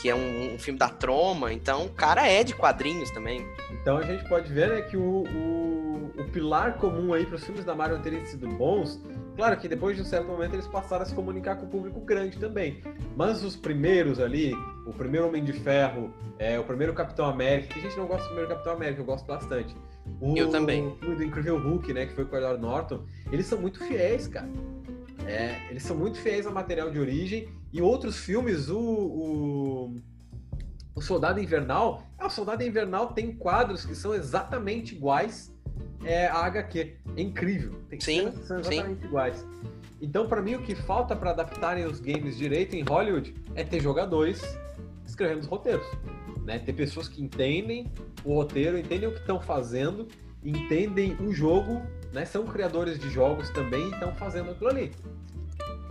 que 0.04 0.10
é 0.10 0.14
um, 0.14 0.54
um 0.54 0.58
filme 0.58 0.78
da 0.78 0.90
Troma, 0.90 1.50
então 1.50 1.86
o 1.86 1.88
cara 1.88 2.28
é 2.28 2.44
de 2.44 2.54
quadrinhos 2.54 3.10
também. 3.10 3.48
Então 3.70 3.96
a 3.96 4.02
gente 4.02 4.22
pode 4.28 4.52
ver 4.52 4.68
né, 4.68 4.82
que 4.82 4.98
o, 4.98 5.24
o, 5.24 6.10
o 6.18 6.24
pilar 6.30 6.76
comum 6.76 7.14
aí 7.14 7.24
para 7.24 7.36
os 7.36 7.44
filmes 7.44 7.64
da 7.64 7.74
Marvel 7.74 7.98
terem 8.02 8.22
sido 8.26 8.46
bons, 8.46 9.00
claro 9.34 9.56
que 9.56 9.66
depois 9.66 9.96
de 9.96 10.02
um 10.02 10.04
certo 10.04 10.26
momento 10.26 10.52
eles 10.52 10.66
passaram 10.66 11.04
a 11.04 11.06
se 11.06 11.14
comunicar 11.14 11.56
com 11.56 11.64
o 11.64 11.68
público 11.70 12.00
grande 12.00 12.36
também. 12.38 12.82
Mas 13.16 13.42
os 13.42 13.56
primeiros 13.56 14.20
ali, 14.20 14.52
o 14.86 14.92
primeiro 14.92 15.26
Homem 15.26 15.42
de 15.42 15.54
Ferro, 15.54 16.12
é, 16.38 16.60
o 16.60 16.64
primeiro 16.64 16.92
Capitão 16.92 17.24
América, 17.24 17.72
que 17.72 17.78
a 17.78 17.82
gente 17.82 17.96
não 17.96 18.06
gosta 18.06 18.24
do 18.24 18.26
primeiro 18.26 18.50
Capitão 18.50 18.74
América, 18.74 19.00
eu 19.00 19.06
gosto 19.06 19.24
bastante. 19.24 19.74
O, 20.20 20.36
Eu 20.36 20.50
também. 20.50 20.86
O 21.02 21.14
do 21.14 21.24
Incrível 21.24 21.56
Hulk, 21.56 21.94
né, 21.94 22.04
que 22.04 22.12
foi 22.12 22.26
com 22.26 22.36
o 22.36 22.38
Edward 22.38 22.60
Norton, 22.60 23.04
eles 23.32 23.46
são 23.46 23.58
muito 23.58 23.82
fiéis, 23.82 24.28
cara. 24.28 24.50
É, 25.26 25.68
eles 25.70 25.82
são 25.82 25.96
muito 25.96 26.18
fiéis 26.18 26.46
ao 26.46 26.52
material 26.52 26.90
de 26.90 26.98
origem. 26.98 27.48
E 27.72 27.82
outros 27.82 28.18
filmes, 28.18 28.68
o, 28.68 28.78
o, 28.78 29.96
o 30.94 31.00
Soldado 31.00 31.40
Invernal, 31.40 32.06
ah, 32.18 32.26
o 32.26 32.30
Soldado 32.30 32.62
Invernal 32.62 33.12
tem 33.12 33.34
quadros 33.34 33.84
que 33.84 33.94
são 33.94 34.14
exatamente 34.14 34.94
iguais 34.94 35.52
é, 36.04 36.26
à 36.26 36.44
HQ. 36.44 36.96
É 37.16 37.22
incrível. 37.22 37.72
Tem 37.88 38.00
Sim, 38.00 38.30
que 38.30 38.46
são 38.46 38.62
sim. 38.62 38.74
exatamente 38.74 39.04
iguais. 39.04 39.44
Então, 40.00 40.28
para 40.28 40.42
mim, 40.42 40.54
o 40.54 40.62
que 40.62 40.74
falta 40.74 41.16
para 41.16 41.30
adaptarem 41.30 41.86
os 41.86 41.98
games 41.98 42.36
direito 42.36 42.76
em 42.76 42.82
Hollywood 42.82 43.34
é 43.54 43.64
ter 43.64 43.80
jogadores 43.80 44.42
escrevendo 45.06 45.40
os 45.40 45.46
roteiros. 45.46 45.86
Né? 46.44 46.58
Ter 46.58 46.74
pessoas 46.74 47.08
que 47.08 47.22
entendem 47.22 47.90
o 48.24 48.34
roteiro, 48.34 48.78
entendem 48.78 49.08
o 49.08 49.12
que 49.12 49.20
estão 49.20 49.40
fazendo, 49.40 50.06
entendem 50.44 51.16
o 51.20 51.32
jogo, 51.32 51.82
né? 52.14 52.24
são 52.24 52.46
criadores 52.46 52.98
de 52.98 53.10
jogos 53.10 53.50
também 53.50 53.88
e 53.88 53.90
estão 53.90 54.14
fazendo 54.14 54.52
aquilo 54.52 54.70
ali. 54.70 54.92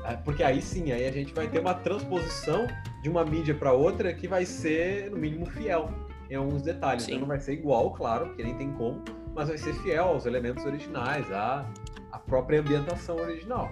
É, 0.05 0.15
Porque 0.15 0.43
aí 0.43 0.61
sim, 0.61 0.91
aí 0.91 1.05
a 1.07 1.11
gente 1.11 1.33
vai 1.33 1.47
ter 1.47 1.59
uma 1.59 1.73
transposição 1.73 2.67
de 3.01 3.09
uma 3.09 3.23
mídia 3.23 3.53
para 3.53 3.71
outra 3.71 4.13
que 4.13 4.27
vai 4.27 4.45
ser, 4.45 5.11
no 5.11 5.17
mínimo, 5.17 5.45
fiel 5.45 5.89
em 6.29 6.35
alguns 6.35 6.61
detalhes. 6.61 7.03
Sim. 7.03 7.11
Então 7.11 7.21
não 7.21 7.27
vai 7.27 7.39
ser 7.39 7.53
igual, 7.53 7.91
claro, 7.91 8.27
porque 8.27 8.43
nem 8.43 8.55
tem 8.57 8.71
como, 8.73 9.03
mas 9.35 9.47
vai 9.49 9.57
ser 9.57 9.73
fiel 9.75 10.05
aos 10.05 10.25
elementos 10.25 10.65
originais, 10.65 11.31
à, 11.31 11.65
à 12.11 12.19
própria 12.19 12.59
ambientação 12.59 13.17
original. 13.17 13.69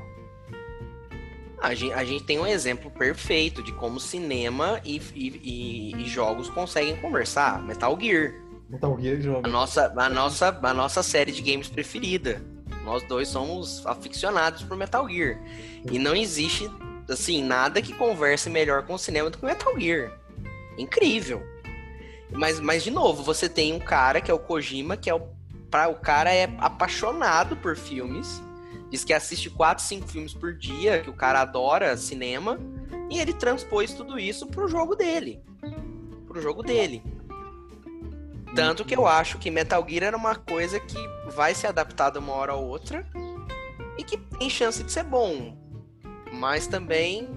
A 1.61 1.75
gente, 1.75 1.93
a 1.93 2.03
gente 2.03 2.23
tem 2.23 2.39
um 2.39 2.47
exemplo 2.47 2.89
perfeito 2.89 3.61
de 3.61 3.71
como 3.73 3.99
cinema 3.99 4.81
e, 4.83 4.97
e- 5.13 5.91
e- 5.93 5.95
e 6.01 6.05
jogos 6.05 6.49
conseguem 6.49 6.95
conversar. 6.97 7.61
Metal 7.61 7.95
Gear. 7.99 8.33
Metal 8.71 8.97
Gear 8.99 9.23
novo. 9.23 9.45
A 9.45 9.49
nossa, 9.49 9.93
a, 9.97 10.09
nossa, 10.09 10.59
a 10.63 10.73
nossa 10.73 11.03
série 11.03 11.31
de 11.31 11.41
games 11.41 11.67
preferida. 11.67 12.41
Nós 12.85 13.03
dois 13.03 13.27
somos 13.27 13.85
aficionados 13.85 14.63
por 14.63 14.77
Metal 14.77 15.07
Gear. 15.09 15.39
E 15.91 15.99
não 15.99 16.15
existe, 16.15 16.71
assim, 17.09 17.43
nada 17.43 17.81
que 17.81 17.93
converse 17.93 18.49
melhor 18.49 18.83
com 18.83 18.93
o 18.93 18.97
cinema 18.97 19.29
do 19.29 19.37
que 19.37 19.45
Metal 19.45 19.77
Gear. 19.77 20.17
Incrível. 20.77 21.43
Mas, 22.31 22.61
mas 22.61 22.81
de 22.81 22.89
novo, 22.89 23.23
você 23.23 23.49
tem 23.49 23.73
um 23.73 23.79
cara 23.79 24.21
que 24.21 24.31
é 24.31 24.33
o 24.33 24.39
Kojima, 24.39 24.95
que 24.95 25.09
é 25.09 25.13
o. 25.13 25.21
Pra, 25.69 25.89
o 25.89 25.95
cara 25.95 26.33
é 26.33 26.49
apaixonado 26.57 27.57
por 27.57 27.75
filmes. 27.75 28.41
Diz 28.89 29.03
que 29.03 29.13
assiste 29.13 29.49
4, 29.49 29.83
5 29.83 30.07
filmes 30.07 30.33
por 30.33 30.53
dia, 30.53 31.01
que 31.01 31.09
o 31.09 31.13
cara 31.13 31.41
adora 31.41 31.95
cinema. 31.97 32.57
E 33.09 33.19
ele 33.19 33.33
transpôs 33.33 33.93
tudo 33.93 34.17
isso 34.17 34.47
pro 34.47 34.67
jogo 34.67 34.95
dele. 34.95 35.41
Pro 36.25 36.41
jogo 36.41 36.63
dele. 36.63 37.03
Tanto 38.55 38.83
que 38.83 38.95
eu 38.95 39.07
acho 39.07 39.37
que 39.37 39.49
Metal 39.49 39.83
Gear 39.87 40.03
era 40.03 40.17
uma 40.17 40.35
coisa 40.35 40.79
que 40.79 40.97
vai 41.29 41.53
ser 41.53 41.67
adaptada 41.67 42.19
uma 42.19 42.33
hora 42.33 42.53
ou 42.53 42.67
outra 42.67 43.05
e 43.97 44.03
que 44.03 44.17
tem 44.17 44.49
chance 44.49 44.83
de 44.83 44.91
ser 44.91 45.03
bom. 45.03 45.57
Mas 46.33 46.67
também 46.67 47.29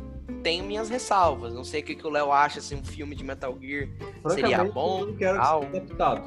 tenho 0.43 0.65
minhas 0.65 0.89
ressalvas. 0.89 1.55
Não 1.55 1.65
sei 1.65 1.81
o 1.81 1.85
que, 1.85 1.95
que 1.95 2.07
o 2.07 2.11
Léo 2.11 2.33
acha 2.33 2.61
se 2.61 2.75
um 2.75 2.85
filme 2.85 3.15
de 3.15 3.25
Metal 3.25 3.57
Gear 3.61 3.89
seria 4.29 4.65
bom. 4.65 5.01
Eu 5.01 5.07
não 5.07 5.17
quero 5.17 5.39
que 5.39 5.47
seja 5.47 5.67
adaptado. 5.67 6.23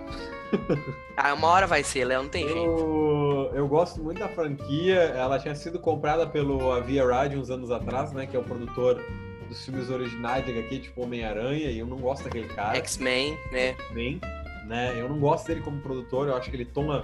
Ah, 1.19 1.33
uma 1.33 1.47
hora 1.47 1.65
vai 1.65 1.83
ser, 1.83 2.05
Léo, 2.05 2.21
não 2.21 2.29
tem 2.29 2.43
eu, 2.43 2.53
jeito. 2.53 3.55
Eu 3.55 3.67
gosto 3.67 3.99
muito 3.99 4.19
da 4.19 4.29
franquia. 4.29 4.99
Ela 4.99 5.39
tinha 5.39 5.55
sido 5.55 5.79
comprada 5.79 6.27
pelo 6.27 6.71
Avia 6.71 7.03
Radio 7.03 7.39
uns 7.39 7.49
anos 7.49 7.71
atrás, 7.71 8.11
né? 8.13 8.27
Que 8.27 8.37
é 8.37 8.39
o 8.39 8.43
produtor 8.43 9.03
dos 9.49 9.65
filmes 9.65 9.89
originais 9.89 10.45
de 10.45 10.51
HQ, 10.51 10.79
tipo 10.79 11.01
Homem-Aranha, 11.01 11.71
e 11.71 11.79
eu 11.79 11.87
não 11.87 11.97
gosto 11.97 12.25
daquele 12.25 12.47
cara. 12.49 12.77
X-Men, 12.77 13.35
né? 13.51 13.69
X-Men, 13.69 14.21
né? 14.67 14.99
Eu 14.99 15.07
não 15.09 15.19
gosto 15.19 15.47
dele 15.47 15.61
como 15.61 15.79
produtor, 15.79 16.27
eu 16.27 16.35
acho 16.35 16.49
que 16.49 16.55
ele 16.55 16.65
toma 16.65 17.03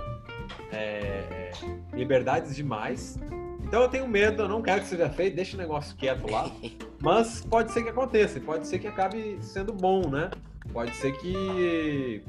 é, 0.71 1.51
liberdades 1.93 2.55
demais. 2.55 3.17
Então 3.63 3.81
eu 3.81 3.89
tenho 3.89 4.07
medo, 4.07 4.43
eu 4.43 4.49
não 4.49 4.61
quero 4.61 4.81
que 4.81 4.87
seja 4.87 5.09
feito, 5.09 5.35
deixa 5.35 5.55
o 5.55 5.59
negócio 5.59 5.95
quieto 5.95 6.29
lá. 6.29 6.51
Mas 7.01 7.41
pode 7.41 7.71
ser 7.71 7.83
que 7.83 7.89
aconteça, 7.89 8.39
pode 8.39 8.67
ser 8.67 8.79
que 8.79 8.87
acabe 8.87 9.37
sendo 9.41 9.73
bom, 9.73 10.07
né? 10.09 10.29
Pode 10.71 10.95
ser 10.95 11.11
que 11.13 12.23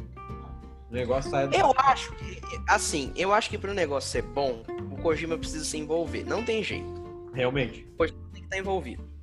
o 0.90 0.94
negócio 0.94 1.30
saia 1.30 1.46
do... 1.46 1.54
Eu 1.54 1.72
acho 1.76 2.12
que, 2.14 2.40
assim, 2.68 3.12
eu 3.14 3.32
acho 3.32 3.50
que 3.50 3.58
para 3.58 3.70
o 3.70 3.74
negócio 3.74 4.10
ser 4.10 4.22
bom, 4.22 4.62
o 4.90 4.96
Kojima 5.02 5.36
precisa 5.36 5.64
se 5.64 5.76
envolver. 5.76 6.24
Não 6.24 6.44
tem 6.44 6.62
jeito. 6.62 7.04
Realmente. 7.32 7.86
O 7.94 7.98
Kojima 7.98 8.18
tem 8.32 8.40
que 8.40 8.46
estar 8.46 8.58
envolvido. 8.58 9.13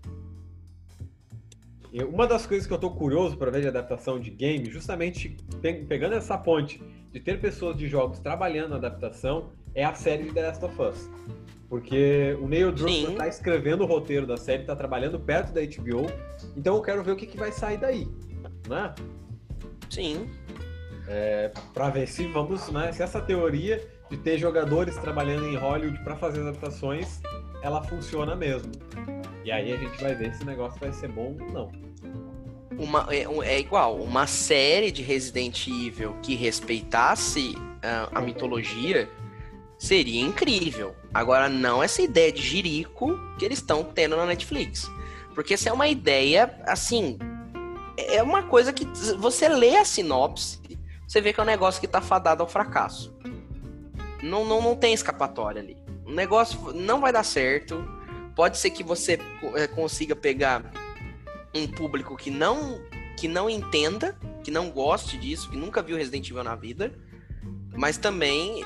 Uma 1.93 2.25
das 2.25 2.45
coisas 2.45 2.65
que 2.65 2.73
eu 2.73 2.77
tô 2.77 2.89
curioso 2.91 3.36
para 3.36 3.51
ver 3.51 3.62
de 3.62 3.67
adaptação 3.67 4.17
de 4.17 4.30
game, 4.30 4.69
justamente 4.69 5.36
pegando 5.89 6.15
essa 6.15 6.38
ponte 6.38 6.82
de 7.12 7.19
ter 7.19 7.41
pessoas 7.41 7.75
de 7.75 7.88
jogos 7.88 8.19
trabalhando 8.19 8.69
na 8.69 8.75
adaptação, 8.77 9.49
é 9.75 9.84
a 9.84 9.93
série 9.93 10.23
de 10.23 10.34
The 10.34 10.47
Last 10.47 10.65
of 10.65 10.82
Us. 10.82 11.10
Porque 11.67 12.38
o 12.41 12.47
Neil 12.47 12.71
Druckmann 12.71 13.12
está 13.12 13.27
escrevendo 13.27 13.84
o 13.84 13.86
roteiro 13.86 14.25
da 14.25 14.38
série, 14.38 14.63
está 14.63 14.75
trabalhando 14.75 15.19
perto 15.19 15.54
da 15.54 15.62
HBO, 15.62 16.08
então 16.56 16.75
eu 16.75 16.82
quero 16.82 17.04
ver 17.04 17.12
o 17.12 17.15
que, 17.15 17.25
que 17.25 17.38
vai 17.38 17.51
sair 17.51 17.77
daí, 17.77 18.08
né? 18.67 18.93
Sim. 19.89 20.30
É, 21.08 21.51
para 21.73 21.89
ver 21.89 22.08
se 22.08 22.25
vamos, 22.27 22.69
né, 22.69 22.91
se 22.93 23.04
essa 23.04 23.19
teoria 23.19 23.86
de 24.10 24.17
ter 24.17 24.38
jogadores 24.38 24.97
trabalhando 24.97 25.47
em 25.47 25.56
Hollywood 25.58 26.01
para 26.04 26.15
fazer 26.15 26.41
adaptações, 26.41 27.21
ela 27.62 27.84
funciona 27.84 28.36
mesmo. 28.36 28.71
E 29.43 29.51
aí 29.51 29.73
a 29.73 29.77
gente 29.77 30.01
vai 30.01 30.13
ver 30.13 30.34
se 30.36 30.43
o 30.43 30.45
negócio 30.45 30.80
vai 30.80 30.91
ser 30.93 31.10
bom 31.10 31.36
ou 31.39 31.51
não. 31.51 31.71
Uma, 32.77 33.08
é, 33.10 33.25
é 33.45 33.60
igual, 33.60 33.97
uma 33.97 34.27
série 34.27 34.91
de 34.91 35.01
Resident 35.01 35.67
Evil 35.67 36.15
que 36.21 36.36
respeitasse 36.36 37.56
uh, 37.56 38.10
a 38.13 38.21
mitologia 38.21 39.10
seria 39.77 40.21
incrível. 40.21 40.95
Agora, 41.13 41.49
não 41.49 41.82
essa 41.82 42.01
ideia 42.01 42.32
de 42.32 42.41
jirico 42.41 43.19
que 43.38 43.45
eles 43.45 43.58
estão 43.58 43.84
tendo 43.84 44.15
na 44.15 44.25
Netflix. 44.25 44.89
Porque 45.34 45.56
essa 45.56 45.69
é 45.69 45.73
uma 45.73 45.88
ideia, 45.88 46.56
assim, 46.65 47.17
é 47.97 48.21
uma 48.21 48.43
coisa 48.43 48.71
que 48.71 48.86
você 49.17 49.49
lê 49.49 49.77
a 49.77 49.86
sinopse, 49.86 50.60
você 51.08 51.19
vê 51.19 51.34
que 51.34 51.39
é 51.39 51.43
um 51.43 51.45
negócio 51.45 51.82
que 51.82 51.88
tá 51.88 51.99
fadado 51.99 52.43
ao 52.43 52.49
fracasso. 52.49 53.13
Não, 54.21 54.45
não, 54.45 54.62
não 54.62 54.75
tem 54.75 54.93
escapatória 54.93 55.62
ali. 55.62 55.77
O 56.06 56.12
negócio 56.12 56.73
não 56.73 57.01
vai 57.01 57.12
dar 57.12 57.23
certo 57.23 57.84
Pode 58.36 58.58
ser 58.58 58.72
que 58.72 58.84
você 58.84 59.20
eh, 59.56 59.67
consiga 59.67 60.15
pegar 60.15 60.63
um 61.54 61.67
público 61.67 62.15
que 62.15 62.32
não 62.32 62.80
que 63.17 63.28
não 63.28 63.48
entenda, 63.50 64.17
que 64.44 64.50
não 64.50 64.72
goste 64.72 65.15
disso, 65.15 65.50
que 65.50 65.56
nunca 65.56 65.82
viu 65.84 65.96
Resident 65.96 66.28
Evil 66.28 66.44
na 66.44 66.56
vida, 66.56 66.91
mas 67.76 67.98
também 67.98 68.65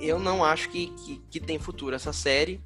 eu 0.00 0.20
não 0.20 0.44
acho 0.44 0.68
que, 0.68 0.88
que, 0.88 1.22
que 1.28 1.40
tem 1.40 1.58
futuro 1.58 1.96
essa 1.96 2.12
série. 2.12 2.60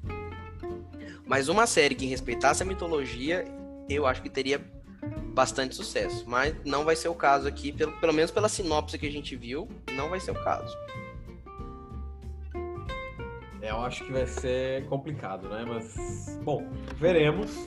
Mas 1.25 1.47
uma 1.47 1.65
série 1.65 1.95
que 1.95 2.05
respeitasse 2.05 2.61
a 2.61 2.65
mitologia, 2.65 3.45
eu 3.89 4.05
acho 4.05 4.21
que 4.21 4.29
teria 4.29 4.61
bastante 5.33 5.75
sucesso. 5.75 6.23
Mas 6.27 6.55
não 6.63 6.83
vai 6.83 6.95
ser 6.95 7.07
o 7.07 7.15
caso 7.15 7.47
aqui, 7.47 7.71
pelo, 7.71 7.93
pelo 7.93 8.13
menos 8.13 8.29
pela 8.29 8.47
sinopse 8.47 8.99
que 8.99 9.07
a 9.07 9.11
gente 9.11 9.35
viu, 9.35 9.67
não 9.93 10.09
vai 10.09 10.19
ser 10.19 10.31
o 10.31 10.43
caso. 10.43 10.77
É, 13.63 13.71
eu 13.71 13.77
acho 13.77 14.03
que 14.03 14.11
vai 14.11 14.27
ser 14.27 14.85
complicado, 14.87 15.47
né? 15.47 15.63
Mas, 15.65 16.37
bom, 16.43 16.67
veremos 16.97 17.65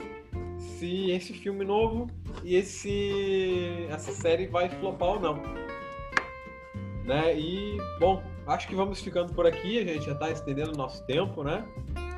se 0.58 1.10
esse 1.10 1.32
filme 1.32 1.64
novo 1.64 2.10
e 2.44 2.54
esse 2.54 3.86
essa 3.88 4.12
série 4.12 4.46
vai 4.46 4.68
flopar 4.68 5.08
ou 5.08 5.20
não. 5.20 5.42
Né? 7.02 7.38
E, 7.38 7.78
bom, 7.98 8.22
acho 8.46 8.68
que 8.68 8.74
vamos 8.74 9.00
ficando 9.00 9.32
por 9.32 9.46
aqui. 9.46 9.78
A 9.78 9.84
gente 9.84 10.04
já 10.04 10.12
está 10.12 10.30
estendendo 10.30 10.72
o 10.72 10.76
nosso 10.76 11.02
tempo, 11.06 11.42
né? 11.42 11.64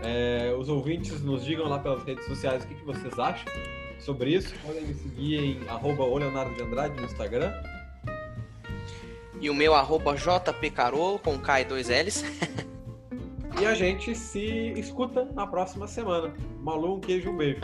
É, 0.03 0.53
os 0.59 0.69
ouvintes 0.69 1.23
nos 1.23 1.45
digam 1.45 1.69
lá 1.69 1.79
pelas 1.79 2.03
redes 2.03 2.27
sociais 2.27 2.65
o 2.65 2.67
que, 2.67 2.75
que 2.75 2.85
vocês 2.85 3.17
acham 3.17 3.53
sobre 4.01 4.31
isso. 4.31 4.53
Podem 4.67 4.83
me 4.83 4.95
seguir 4.95 5.39
em 5.39 5.69
arroba 5.69 6.03
no 6.97 7.05
Instagram. 7.05 7.53
E 9.41 9.49
o 9.49 9.55
meu 9.55 9.73
arroba 9.73 10.17
com 11.23 11.39
K 11.39 11.61
e 11.61 11.65
dois 11.65 11.89
L's. 11.89 12.25
E 13.61 13.67
a 13.67 13.75
gente 13.75 14.15
se 14.15 14.73
escuta 14.77 15.25
na 15.35 15.47
próxima 15.47 15.87
semana. 15.87 16.33
Malu, 16.63 16.97
um 16.97 17.01
queijo, 17.01 17.31
um 17.31 17.37
beijo. 17.37 17.61